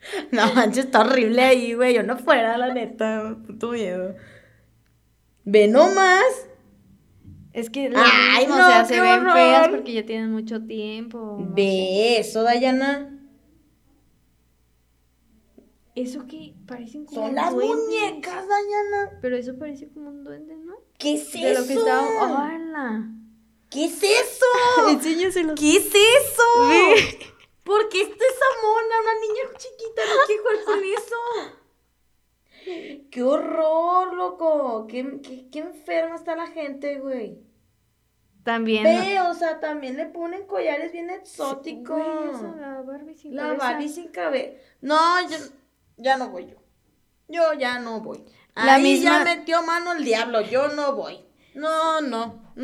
No 0.32 0.52
manches, 0.54 0.86
está 0.86 1.00
horrible 1.00 1.42
ahí, 1.42 1.74
güey. 1.74 1.94
Yo 1.94 2.02
no 2.02 2.16
fuera, 2.16 2.56
la 2.56 2.72
neta. 2.72 3.36
Puto 3.46 3.72
miedo. 3.72 4.14
Ve 5.44 5.68
nomás. 5.68 6.46
Es 7.52 7.68
que 7.68 7.90
las 7.90 8.08
Ay, 8.36 8.46
no, 8.46 8.54
o 8.54 8.58
sea, 8.58 8.84
se 8.84 9.00
ven 9.00 9.28
feas 9.32 9.68
porque 9.68 9.92
ya 9.92 10.06
tienen 10.06 10.30
mucho 10.30 10.62
tiempo. 10.62 11.36
Ve 11.50 12.18
eso, 12.18 12.42
Dayana. 12.44 13.16
¿Eso 15.96 16.26
qué? 16.28 16.54
Parecen 16.66 17.04
como 17.04 17.26
Son 17.26 17.34
las 17.34 17.52
muñecas, 17.52 18.46
Dayana. 18.46 19.18
Pero 19.20 19.36
eso 19.36 19.58
parece 19.58 19.88
como 19.88 20.10
un 20.10 20.22
duende, 20.22 20.56
¿no? 20.56 20.74
¿Qué 20.96 21.14
es 21.14 21.32
De 21.32 21.50
eso? 21.50 21.60
lo 21.60 21.66
que 21.66 21.74
estaba... 21.74 22.48
¡Hala! 22.48 23.10
¿Qué 23.68 23.86
es 23.86 24.02
eso? 24.02 24.46
Enséñaselo. 24.90 25.54
¿Qué 25.56 25.76
es 25.76 25.86
eso? 25.86 27.22
Ve. 27.60 27.64
¿Por 27.64 27.88
qué 27.88 28.02
está 28.02 28.24
esa 28.24 28.46
mona? 28.62 29.00
Una 29.02 29.14
niña 29.20 29.58
chiquita, 29.58 30.02
no 30.06 30.26
quiero 30.26 30.42
jugar 30.42 30.64
con 30.64 30.84
eso. 30.84 31.16
¡Qué 33.10 33.22
horror, 33.22 34.14
loco! 34.14 34.86
¿Qué, 34.86 35.48
qué, 35.50 35.58
enferma 35.60 36.16
está 36.16 36.36
la 36.36 36.46
gente, 36.46 36.98
güey? 36.98 37.38
También. 38.44 38.84
Ve, 38.84 39.20
o 39.20 39.34
sea, 39.34 39.60
también 39.60 39.96
le 39.96 40.06
ponen 40.06 40.46
collares 40.46 40.92
bien 40.92 41.10
exóticos. 41.10 42.00
la 42.58 42.82
Barbie 42.82 43.14
sin 43.14 43.34
la 43.34 43.42
cabeza. 43.42 43.64
La 43.64 43.72
Barbie 43.72 43.88
sin 43.88 44.08
cabeza. 44.08 44.58
No, 44.80 44.98
ya 45.96 46.16
no 46.16 46.30
voy 46.30 46.46
yo. 46.46 46.56
Yo 47.28 47.52
ya 47.54 47.78
no 47.78 48.00
voy. 48.00 48.24
La 48.54 48.74
Ahí 48.74 48.82
misma... 48.82 49.18
ya 49.18 49.24
metió 49.24 49.62
mano 49.62 49.92
el 49.92 50.04
diablo, 50.04 50.40
yo 50.42 50.68
no 50.68 50.94
voy. 50.94 51.24
No, 51.54 52.00
no. 52.00 52.54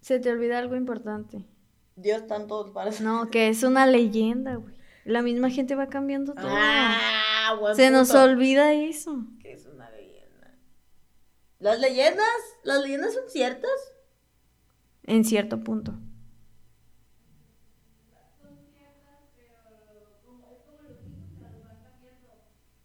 Se 0.00 0.18
te 0.18 0.30
olvida 0.30 0.58
algo 0.58 0.76
importante. 0.76 1.46
Dios 2.00 2.22
está 2.22 2.36
en 2.36 2.46
todos 2.46 3.00
No, 3.00 3.30
que 3.30 3.48
es 3.48 3.62
una 3.62 3.86
leyenda, 3.86 4.54
güey. 4.54 4.74
La 5.04 5.22
misma 5.22 5.50
gente 5.50 5.74
va 5.74 5.88
cambiando 5.88 6.34
todo. 6.34 6.46
Ah, 6.48 7.56
Se 7.74 7.90
nos 7.90 8.14
olvida 8.14 8.72
eso. 8.72 9.24
Que 9.40 9.52
es 9.52 9.66
una 9.66 9.90
leyenda. 9.90 10.54
¿Las 11.58 11.80
leyendas? 11.80 12.26
¿Las 12.64 12.82
leyendas 12.82 13.14
son 13.14 13.28
ciertas? 13.28 13.70
En 15.04 15.24
cierto 15.24 15.62
punto. 15.62 15.94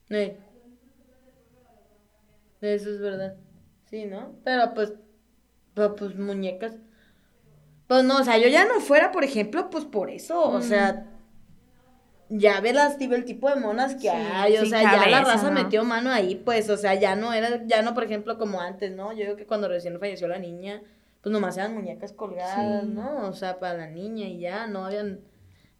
Sí. 0.09 0.37
Eso 2.61 2.89
es 2.89 2.99
verdad. 2.99 3.37
Sí, 3.85 4.05
¿no? 4.05 4.35
Pero 4.43 4.73
pues, 4.73 4.93
pero 5.73 5.95
pues 5.95 6.15
muñecas. 6.15 6.75
Pues 7.87 8.03
no, 8.03 8.17
o 8.17 8.23
sea, 8.23 8.37
yo 8.37 8.47
ya 8.47 8.65
no 8.65 8.79
fuera, 8.79 9.11
por 9.11 9.23
ejemplo, 9.23 9.69
pues 9.69 9.85
por 9.85 10.09
eso, 10.09 10.49
o 10.49 10.61
sea, 10.61 11.05
ya 12.29 12.59
ve 12.61 12.73
las, 12.73 12.99
el 12.99 13.25
tipo 13.25 13.49
de 13.49 13.57
monas 13.57 13.95
que 13.95 14.09
hay, 14.09 14.57
o 14.57 14.65
sea, 14.65 14.81
ya 14.81 15.07
la 15.07 15.23
raza 15.23 15.51
metió 15.51 15.83
mano 15.83 16.11
ahí, 16.11 16.35
pues, 16.35 16.69
o 16.69 16.77
sea, 16.77 16.95
ya 16.95 17.15
no 17.15 17.31
era, 17.31 17.63
ya 17.65 17.83
no, 17.83 17.93
por 17.93 18.03
ejemplo, 18.03 18.37
como 18.39 18.59
antes, 18.59 18.91
¿no? 18.91 19.13
Yo 19.13 19.25
digo 19.25 19.35
que 19.35 19.45
cuando 19.45 19.67
recién 19.67 19.99
falleció 19.99 20.27
la 20.27 20.39
niña, 20.39 20.81
pues 21.21 21.31
nomás 21.31 21.57
eran 21.57 21.73
muñecas 21.75 22.11
colgadas, 22.13 22.83
¿no? 22.85 23.27
O 23.27 23.33
sea, 23.33 23.59
para 23.59 23.75
la 23.75 23.87
niña 23.87 24.27
y 24.27 24.39
ya, 24.39 24.65
no 24.67 24.85
habían 24.85 25.21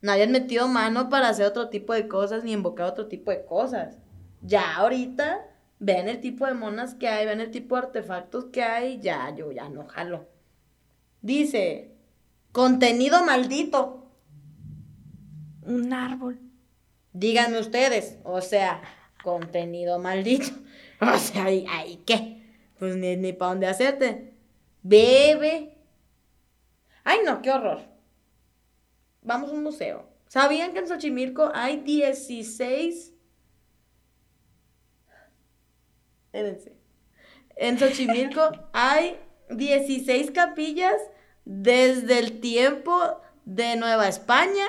no 0.06 0.12
hayan 0.12 0.32
metido 0.32 0.68
mano 0.68 1.10
para 1.10 1.30
hacer 1.30 1.48
otro 1.48 1.70
tipo 1.70 1.92
de 1.92 2.08
cosas 2.08 2.44
ni 2.44 2.52
invocar 2.52 2.86
otro 2.86 3.08
tipo 3.08 3.32
de 3.32 3.44
cosas. 3.44 3.98
Ya 4.44 4.76
ahorita 4.76 5.48
ven 5.80 6.08
el 6.08 6.22
tipo 6.22 6.46
de 6.46 6.54
monas 6.54 6.94
que 6.94 7.08
hay, 7.08 7.26
ven 7.26 7.42
el 7.42 7.50
tipo 7.50 7.76
de 7.76 7.88
artefactos 7.88 8.46
que 8.46 8.62
hay, 8.62 9.00
ya 9.00 9.34
yo 9.36 9.52
ya 9.52 9.68
no 9.68 9.88
jalo. 9.88 10.28
Dice, 11.24 11.95
contenido 12.56 13.22
maldito. 13.26 14.10
Un 15.64 15.92
árbol. 15.92 16.40
Díganme 17.12 17.60
ustedes, 17.60 18.18
o 18.24 18.40
sea, 18.40 18.82
contenido 19.24 20.00
maldito. 20.00 20.48
O 21.02 21.18
sea, 21.18 21.44
¿ahí, 21.44 22.02
qué? 22.06 22.42
Pues 22.80 22.96
ni, 22.96 23.18
ni 23.18 23.34
para 23.34 23.52
dónde 23.52 23.68
hacerte. 23.68 24.34
Bebe. 24.82 25.78
Ay, 27.04 27.20
no, 27.26 27.42
qué 27.42 27.52
horror. 27.52 27.82
Vamos 29.22 29.50
a 29.50 29.54
un 29.54 29.64
museo. 29.64 30.08
¿Sabían 30.28 30.72
que 30.72 30.80
en 30.80 30.88
Xochimilco 30.88 31.52
hay 31.54 31.82
16? 31.82 33.14
Espérense. 36.28 36.74
En 37.58 37.78
Xochimilco 37.78 38.50
hay 38.74 39.20
16 39.50 40.32
capillas 40.32 40.96
desde 41.46 42.20
el 42.20 42.40
tiempo 42.40 43.00
de 43.46 43.76
Nueva 43.76 44.08
España. 44.08 44.66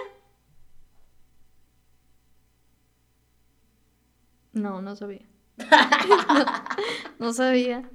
No, 4.52 4.80
no 4.80 4.96
sabía. 4.96 5.26
no, 7.18 7.32
sabía. 7.32 7.90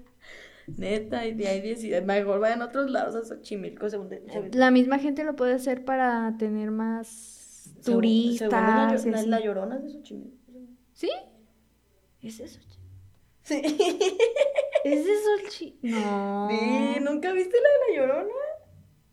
Neta, 0.68 1.26
y 1.26 1.34
de 1.34 1.48
ahí 1.48 1.62
16. 1.62 2.06
Mejor 2.06 2.40
vayan 2.40 2.62
a 2.62 2.66
otros 2.66 2.90
lados 2.90 3.16
a 3.16 3.24
Xochimilco. 3.24 3.90
Según 3.90 4.10
la 4.54 4.72
misma 4.72 5.00
gente 5.00 5.24
lo 5.24 5.36
puede 5.36 5.54
hacer 5.54 5.86
para 5.86 6.36
tener 6.38 6.72
más 6.72 7.74
turistas. 7.84 8.52
la, 9.06 9.24
la, 9.24 9.40
llorona 9.40 9.78
de 9.78 9.90
Xochimilco. 9.90 10.38
¿Sí? 10.94 11.10
¿Es 12.22 12.38
Xochimilco? 12.38 12.72
Sí. 13.44 13.62
¿Es 14.84 15.06
de 15.06 15.12
Xochimilco? 15.24 15.80
No. 15.84 16.48
Sí, 16.50 17.00
¿nunca 17.02 17.34
viste 17.34 17.58
la 17.58 17.70
de 17.70 18.00
la 18.00 18.08
llorona? 18.08 18.34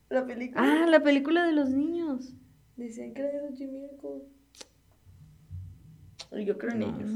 La 0.08 0.26
película. 0.26 0.62
Ah, 0.62 0.86
la 0.86 1.00
película 1.02 1.44
de 1.44 1.52
los 1.52 1.70
niños. 1.70 2.34
Decían 2.76 3.12
que 3.12 3.22
era 3.22 3.30
de 3.30 3.48
Xochimilco. 3.48 4.22
Yo 6.32 6.58
creo 6.58 6.72
en 6.72 6.82
ellos. 6.82 7.10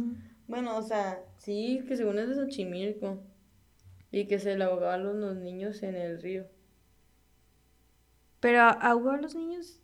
Bueno, 0.47 0.77
o 0.77 0.83
sea, 0.83 1.25
sí, 1.39 1.85
que 1.87 1.97
según 1.97 2.19
es 2.19 2.29
de 2.29 2.35
Xochimilco. 2.35 3.23
Y 4.11 4.27
que 4.27 4.39
se 4.39 4.57
le 4.57 4.65
ahogaban 4.65 5.05
los 5.21 5.37
niños 5.37 5.83
en 5.83 5.95
el 5.95 6.21
río. 6.21 6.47
Pero 8.41 8.61
ahogó 8.61 9.11
a 9.11 9.17
los 9.17 9.35
niños 9.35 9.81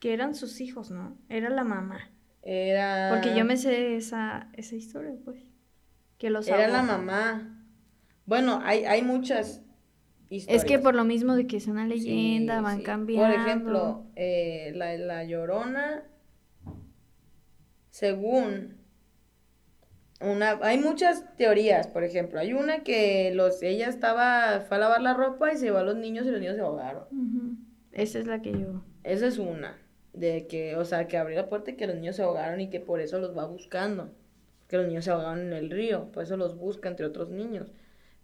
que 0.00 0.12
eran 0.12 0.34
sus 0.34 0.60
hijos, 0.60 0.90
¿no? 0.90 1.16
Era 1.28 1.48
la 1.48 1.64
mamá. 1.64 2.10
Era. 2.42 3.10
Porque 3.10 3.36
yo 3.36 3.44
me 3.44 3.56
sé 3.56 3.96
esa, 3.96 4.50
esa 4.54 4.74
historia, 4.74 5.14
pues. 5.24 5.42
Que 6.18 6.28
los 6.28 6.48
Era 6.48 6.68
la 6.68 6.82
mamá. 6.82 7.64
Bueno, 8.26 8.60
hay, 8.62 8.84
hay 8.84 9.02
muchas 9.02 9.62
historias. 10.30 10.64
Es 10.64 10.68
que 10.68 10.78
por 10.78 10.94
lo 10.94 11.04
mismo 11.04 11.36
de 11.36 11.46
que 11.46 11.58
es 11.58 11.66
una 11.66 11.86
leyenda, 11.86 12.60
van 12.60 12.82
cambiando. 12.82 13.36
Por 13.36 13.46
ejemplo, 13.46 14.06
eh, 14.16 14.72
la, 14.74 14.96
la 14.96 15.24
Llorona, 15.24 16.04
según 17.90 18.80
una, 20.20 20.58
hay 20.62 20.78
muchas 20.78 21.24
teorías, 21.36 21.86
por 21.86 22.04
ejemplo, 22.04 22.40
hay 22.40 22.52
una 22.52 22.82
que 22.82 23.32
los, 23.34 23.62
ella 23.62 23.88
estaba, 23.88 24.60
fue 24.68 24.76
a 24.76 24.80
lavar 24.80 25.00
la 25.00 25.14
ropa 25.14 25.52
y 25.52 25.56
se 25.56 25.66
llevó 25.66 25.78
a 25.78 25.82
los 25.82 25.96
niños 25.96 26.26
y 26.26 26.30
los 26.30 26.40
niños 26.40 26.56
se 26.56 26.60
ahogaron. 26.60 27.04
Esa 27.92 28.18
es 28.18 28.26
la 28.26 28.42
que 28.42 28.52
yo. 28.52 28.84
Esa 29.02 29.26
es 29.26 29.38
una, 29.38 29.78
de 30.12 30.46
que, 30.46 30.76
o 30.76 30.84
sea, 30.84 31.08
que 31.08 31.16
abrió 31.16 31.38
la 31.38 31.48
puerta 31.48 31.70
y 31.70 31.76
que 31.76 31.86
los 31.86 31.96
niños 31.96 32.16
se 32.16 32.22
ahogaron 32.22 32.60
y 32.60 32.68
que 32.68 32.80
por 32.80 33.00
eso 33.00 33.18
los 33.18 33.36
va 33.36 33.46
buscando, 33.46 34.10
que 34.68 34.76
los 34.76 34.86
niños 34.86 35.06
se 35.06 35.10
ahogaron 35.10 35.40
en 35.40 35.52
el 35.54 35.70
río, 35.70 36.12
por 36.12 36.22
eso 36.22 36.36
los 36.36 36.54
busca 36.54 36.90
entre 36.90 37.06
otros 37.06 37.30
niños. 37.30 37.72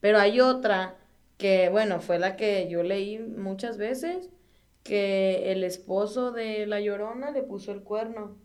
Pero 0.01 0.19
hay 0.19 0.40
otra 0.40 0.97
que, 1.37 1.68
bueno, 1.68 2.01
fue 2.01 2.18
la 2.18 2.37
que 2.37 2.68
yo 2.68 2.83
leí 2.83 3.18
muchas 3.18 3.77
veces, 3.79 4.31
que 4.83 5.53
el 5.53 5.64
esposo 5.64 6.33
de 6.33 6.66
la 6.66 6.81
llorona 6.81 7.31
le 7.31 7.42
puso 7.42 7.72
el 7.72 7.83
cuerno 7.83 8.37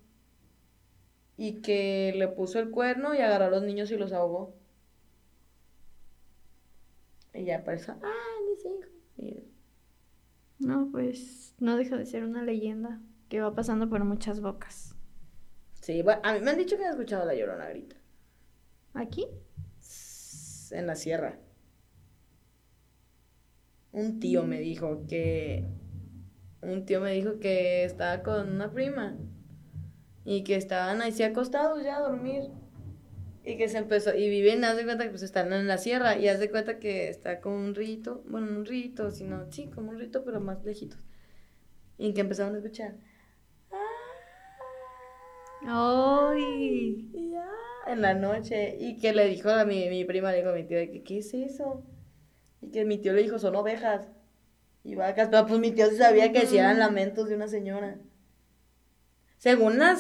y 1.38 1.62
que 1.62 2.14
le 2.16 2.28
puso 2.28 2.60
el 2.60 2.72
cuerno 2.72 3.16
y 3.16 3.20
agarró 3.20 3.46
a 3.46 3.50
los 3.50 3.64
niños 3.64 3.92
y 3.92 3.98
los 3.98 4.12
ahogó. 4.12 4.56
Y 7.34 7.46
ya 7.46 7.60
apareció, 7.60 7.96
ah, 8.04 8.38
mis 8.50 8.66
hijos. 8.66 8.92
No, 10.60 10.90
pues 10.92 11.56
no 11.60 11.78
deja 11.78 11.98
de 11.98 12.06
ser 12.06 12.24
una 12.24 12.44
leyenda 12.44 13.02
que 13.30 13.42
va 13.42 13.56
pasando 13.56 13.90
por 13.90 14.04
muchas 14.04 14.42
bocas. 14.42 14.96
Sí, 15.82 16.02
bueno, 16.04 16.22
a 16.24 16.34
mí 16.34 16.42
me 16.42 16.52
han 16.52 16.58
dicho 16.58 16.78
que 16.78 16.86
han 16.86 16.92
escuchado 16.92 17.26
la 17.26 17.34
llorona 17.34 17.70
grita. 17.70 17.96
¿Aquí? 18.94 19.26
En 20.72 20.86
la 20.86 20.96
sierra. 20.96 21.40
Un 23.92 24.20
tío 24.20 24.44
me 24.44 24.60
dijo 24.60 25.06
que. 25.08 25.66
Un 26.62 26.86
tío 26.86 27.02
me 27.02 27.12
dijo 27.12 27.40
que 27.40 27.84
estaba 27.84 28.22
con 28.24 28.50
una 28.50 28.72
prima 28.72 29.18
y 30.24 30.44
que 30.44 30.56
estaban 30.56 31.02
ahí 31.02 31.22
acostados 31.24 31.84
ya 31.84 31.98
a 31.98 32.02
dormir. 32.02 32.50
Y 33.44 33.58
que 33.58 33.68
se 33.70 33.80
empezó, 33.80 34.14
y 34.16 34.30
viven, 34.30 34.64
haz 34.64 34.78
de 34.78 34.86
cuenta 34.86 35.04
que 35.04 35.10
pues 35.10 35.24
están 35.24 35.52
en 35.52 35.68
la 35.68 35.80
sierra, 35.80 36.16
y 36.16 36.28
haz 36.28 36.40
de 36.40 36.52
cuenta 36.52 36.78
que 36.78 37.10
está 37.10 37.42
como 37.42 37.56
un 37.56 37.74
rito, 37.74 38.24
bueno, 38.28 38.56
un 38.56 38.66
rito, 38.66 39.10
sino, 39.10 39.52
sí, 39.52 39.68
como 39.74 39.90
un 39.90 40.00
rito, 40.00 40.24
pero 40.24 40.40
más 40.40 40.64
lejitos. 40.64 41.00
Y 41.98 42.14
que 42.14 42.22
empezaron 42.22 42.54
a 42.54 42.60
escuchar. 42.60 42.96
¡Ay! 45.64 47.10
Ya, 47.32 47.50
en 47.88 48.02
la 48.02 48.14
noche. 48.14 48.78
Y 48.80 48.98
que 48.98 49.14
le 49.14 49.28
dijo 49.28 49.50
a 49.50 49.66
mi, 49.66 49.90
mi 49.90 50.06
prima, 50.06 50.32
le 50.32 50.38
dijo 50.38 50.50
a 50.50 50.54
mi 50.54 50.64
tío, 50.64 50.78
que, 50.78 51.02
¿qué 51.04 51.18
es 51.20 51.34
eso? 51.34 51.84
Y 52.62 52.70
que 52.70 52.86
mi 52.86 52.98
tío 52.98 53.14
le 53.14 53.24
dijo, 53.24 53.40
son 53.40 53.56
ovejas 53.56 54.08
y 54.84 54.96
vacas, 54.96 55.30
pero 55.30 55.46
pues 55.46 55.60
mi 55.60 55.72
tío 55.72 55.88
sí 55.90 55.98
sabía 55.98 56.32
que 56.32 56.46
si 56.46 56.58
eran 56.58 56.80
lamentos 56.80 57.28
de 57.28 57.36
una 57.36 57.48
señora. 57.48 57.98
Según 59.38 59.80
la, 59.80 59.96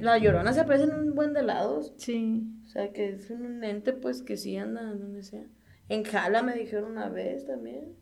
la, 0.00 0.18
llorona 0.18 0.54
se 0.54 0.60
aparece 0.60 0.84
en 0.84 0.94
un 0.94 1.14
buen 1.14 1.34
de 1.34 1.42
lados. 1.42 1.92
Sí. 1.98 2.42
O 2.64 2.68
sea, 2.68 2.90
que 2.90 3.10
es 3.10 3.30
un 3.30 3.62
ente, 3.62 3.92
pues, 3.92 4.22
que 4.22 4.38
sí 4.38 4.56
anda 4.56 4.82
donde 4.82 5.22
sea. 5.22 5.44
En 5.90 6.04
Jala 6.04 6.42
me 6.42 6.54
dijeron 6.54 6.92
una 6.92 7.10
vez 7.10 7.44
también. 7.44 7.94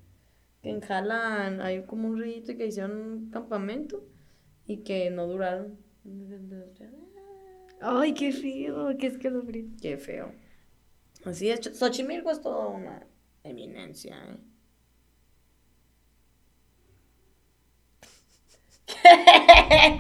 Que 0.63 0.71
en 0.71 0.81
Jala 0.81 1.47
hay 1.65 1.83
como 1.83 2.07
un 2.07 2.21
rito 2.21 2.53
y 2.53 2.57
que 2.57 2.67
hicieron 2.67 2.97
un 2.97 3.31
campamento. 3.31 4.05
Y 4.65 4.85
que 4.85 5.11
no 5.11 5.27
duraron. 5.27 5.77
Ay, 7.81 8.15
qué 8.15 8.31
feo. 8.31 8.97
Qué 8.97 9.09
escalofrío. 9.09 9.67
Qué 9.83 9.97
feo. 9.97 10.33
Así 11.25 11.51
es. 11.51 11.63
Xochimilco 11.77 12.31
es 12.31 12.41
toda 12.41 12.69
una 12.69 13.05
eminencia, 13.49 14.17
¿eh? 14.17 14.39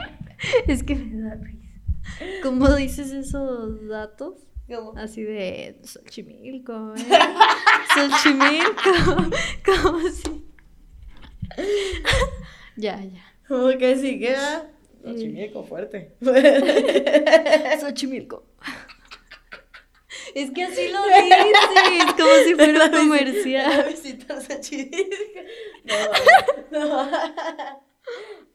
es 0.69 0.83
que 0.83 0.95
me 0.95 1.21
da 1.23 1.35
risa. 1.35 1.67
¿Cómo 2.43 2.75
dices 2.75 3.11
esos 3.13 3.87
datos? 3.89 4.47
Así 4.97 5.23
de 5.23 5.81
Xochimilco, 5.85 6.95
¿eh? 6.97 7.05
Xochimilco. 7.95 9.31
¿Cómo 9.65 9.99
así? 9.99 10.45
ya, 12.77 13.01
ya. 13.01 13.25
¿Cómo 13.47 13.69
que 13.79 13.97
sí 13.97 14.19
queda? 14.19 14.69
Xochimilco, 15.05 15.63
fuerte. 15.63 16.17
Xochimilco. 17.81 18.45
Es 20.37 20.51
que 20.51 20.65
así 20.65 20.89
lo 20.93 21.03
dices, 21.03 22.13
como 22.15 22.31
si 22.45 22.55
fuera 22.57 22.91
comercial. 22.91 23.87
Visitar 23.89 24.43
Xochimilco. 24.43 25.17
No, 26.71 26.79
no. 26.79 27.11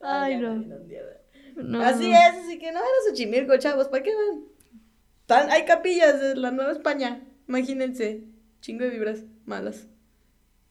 Ay, 0.00 0.36
no. 0.36 1.82
Así 1.82 2.12
es, 2.12 2.44
así 2.44 2.60
que 2.60 2.70
no 2.70 2.78
era 2.78 2.88
Xochimilco, 3.08 3.56
chavos, 3.56 3.88
¿para 3.88 4.04
qué 4.04 4.12
van? 4.14 5.50
hay 5.50 5.64
capillas 5.64 6.20
de 6.20 6.36
la 6.36 6.52
Nueva 6.52 6.70
España, 6.70 7.26
imagínense, 7.48 8.28
chingo 8.60 8.84
de 8.84 8.90
vibras 8.90 9.24
malas, 9.44 9.88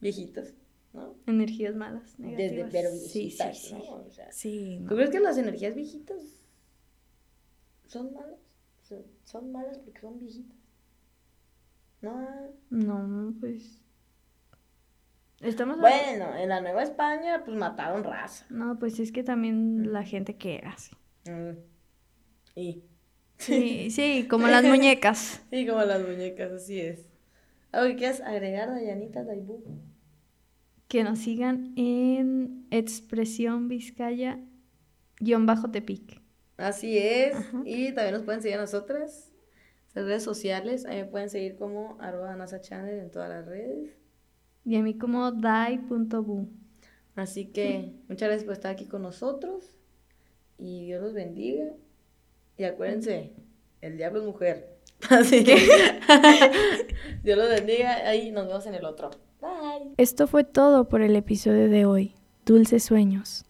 viejitas, 0.00 0.54
¿no? 0.94 1.14
Energías 1.26 1.74
malas, 1.74 2.18
negativas. 2.18 2.70
pero 2.72 2.90
viejitas, 2.90 3.58
sí, 3.58 3.68
sí, 3.68 3.74
¿no? 3.74 3.80
O 3.80 4.10
sea, 4.10 4.32
sí, 4.32 4.80
¿Tú 4.88 4.94
crees 4.94 5.10
que 5.10 5.20
las 5.20 5.36
energías 5.36 5.74
viejitas 5.74 6.22
son 7.86 8.14
malas? 8.14 8.38
son 9.24 9.52
malas 9.52 9.78
porque 9.78 10.00
son 10.00 10.18
viejitas. 10.18 10.61
No. 12.02 12.52
No, 12.70 13.34
pues 13.40 13.82
bueno, 15.80 16.36
en 16.36 16.48
la 16.48 16.60
Nueva 16.60 16.84
España, 16.84 17.42
pues 17.44 17.56
mataron 17.56 18.04
raza. 18.04 18.46
No, 18.48 18.78
pues 18.78 19.00
es 19.00 19.10
que 19.10 19.24
también 19.24 19.92
la 19.92 20.04
gente 20.04 20.36
que 20.36 20.62
hace. 20.64 20.92
Mm. 21.26 21.58
Y. 22.54 22.84
Sí, 23.38 23.90
sí, 23.90 24.26
como 24.28 24.46
las 24.46 24.64
muñecas. 24.64 25.42
Sí, 25.50 25.66
como 25.66 25.82
las 25.82 26.06
muñecas, 26.06 26.52
así 26.52 26.80
es. 26.80 27.08
¿Algo 27.72 27.88
que 27.88 27.96
quieras 27.96 28.20
agregar, 28.20 28.68
Dayanita 28.68 29.24
Daibú? 29.24 29.64
Que 30.86 31.02
nos 31.02 31.18
sigan 31.18 31.72
en 31.76 32.66
Expresión 32.70 33.68
Vizcaya 33.68 34.38
guion 35.18 35.46
bajo 35.46 35.70
Tepic. 35.70 36.20
Así 36.56 36.98
es. 36.98 37.34
Y 37.64 37.92
también 37.92 38.14
nos 38.14 38.22
pueden 38.22 38.42
seguir 38.42 38.58
a 38.58 38.60
nosotras. 38.60 39.31
Redes 39.94 40.22
sociales. 40.22 40.86
Ahí 40.86 40.98
me 40.98 41.04
pueden 41.06 41.30
seguir 41.30 41.56
como 41.56 41.96
arroba 42.00 42.34
NASA 42.36 42.60
Channel 42.60 42.98
en 42.98 43.10
todas 43.10 43.28
las 43.28 43.46
redes. 43.46 43.90
Y 44.64 44.76
a 44.76 44.82
mí 44.82 44.96
como 44.96 45.32
dai.bu. 45.32 46.48
Así 47.14 47.46
que 47.46 47.92
muchas 48.08 48.28
gracias 48.28 48.44
por 48.44 48.54
estar 48.54 48.72
aquí 48.72 48.86
con 48.86 49.02
nosotros. 49.02 49.76
Y 50.58 50.86
Dios 50.86 51.02
los 51.02 51.12
bendiga. 51.12 51.66
Y 52.56 52.64
acuérdense, 52.64 53.32
el 53.80 53.96
diablo 53.96 54.20
es 54.20 54.26
mujer. 54.26 54.78
Así 55.10 55.44
que 55.44 55.56
Dios 57.22 57.38
los 57.38 57.48
bendiga. 57.48 58.08
Ahí 58.08 58.30
nos 58.30 58.46
vemos 58.46 58.66
en 58.66 58.74
el 58.74 58.84
otro. 58.84 59.10
Bye. 59.40 59.94
Esto 59.96 60.26
fue 60.26 60.44
todo 60.44 60.88
por 60.88 61.02
el 61.02 61.16
episodio 61.16 61.68
de 61.68 61.84
hoy. 61.84 62.14
Dulces 62.46 62.84
sueños. 62.84 63.44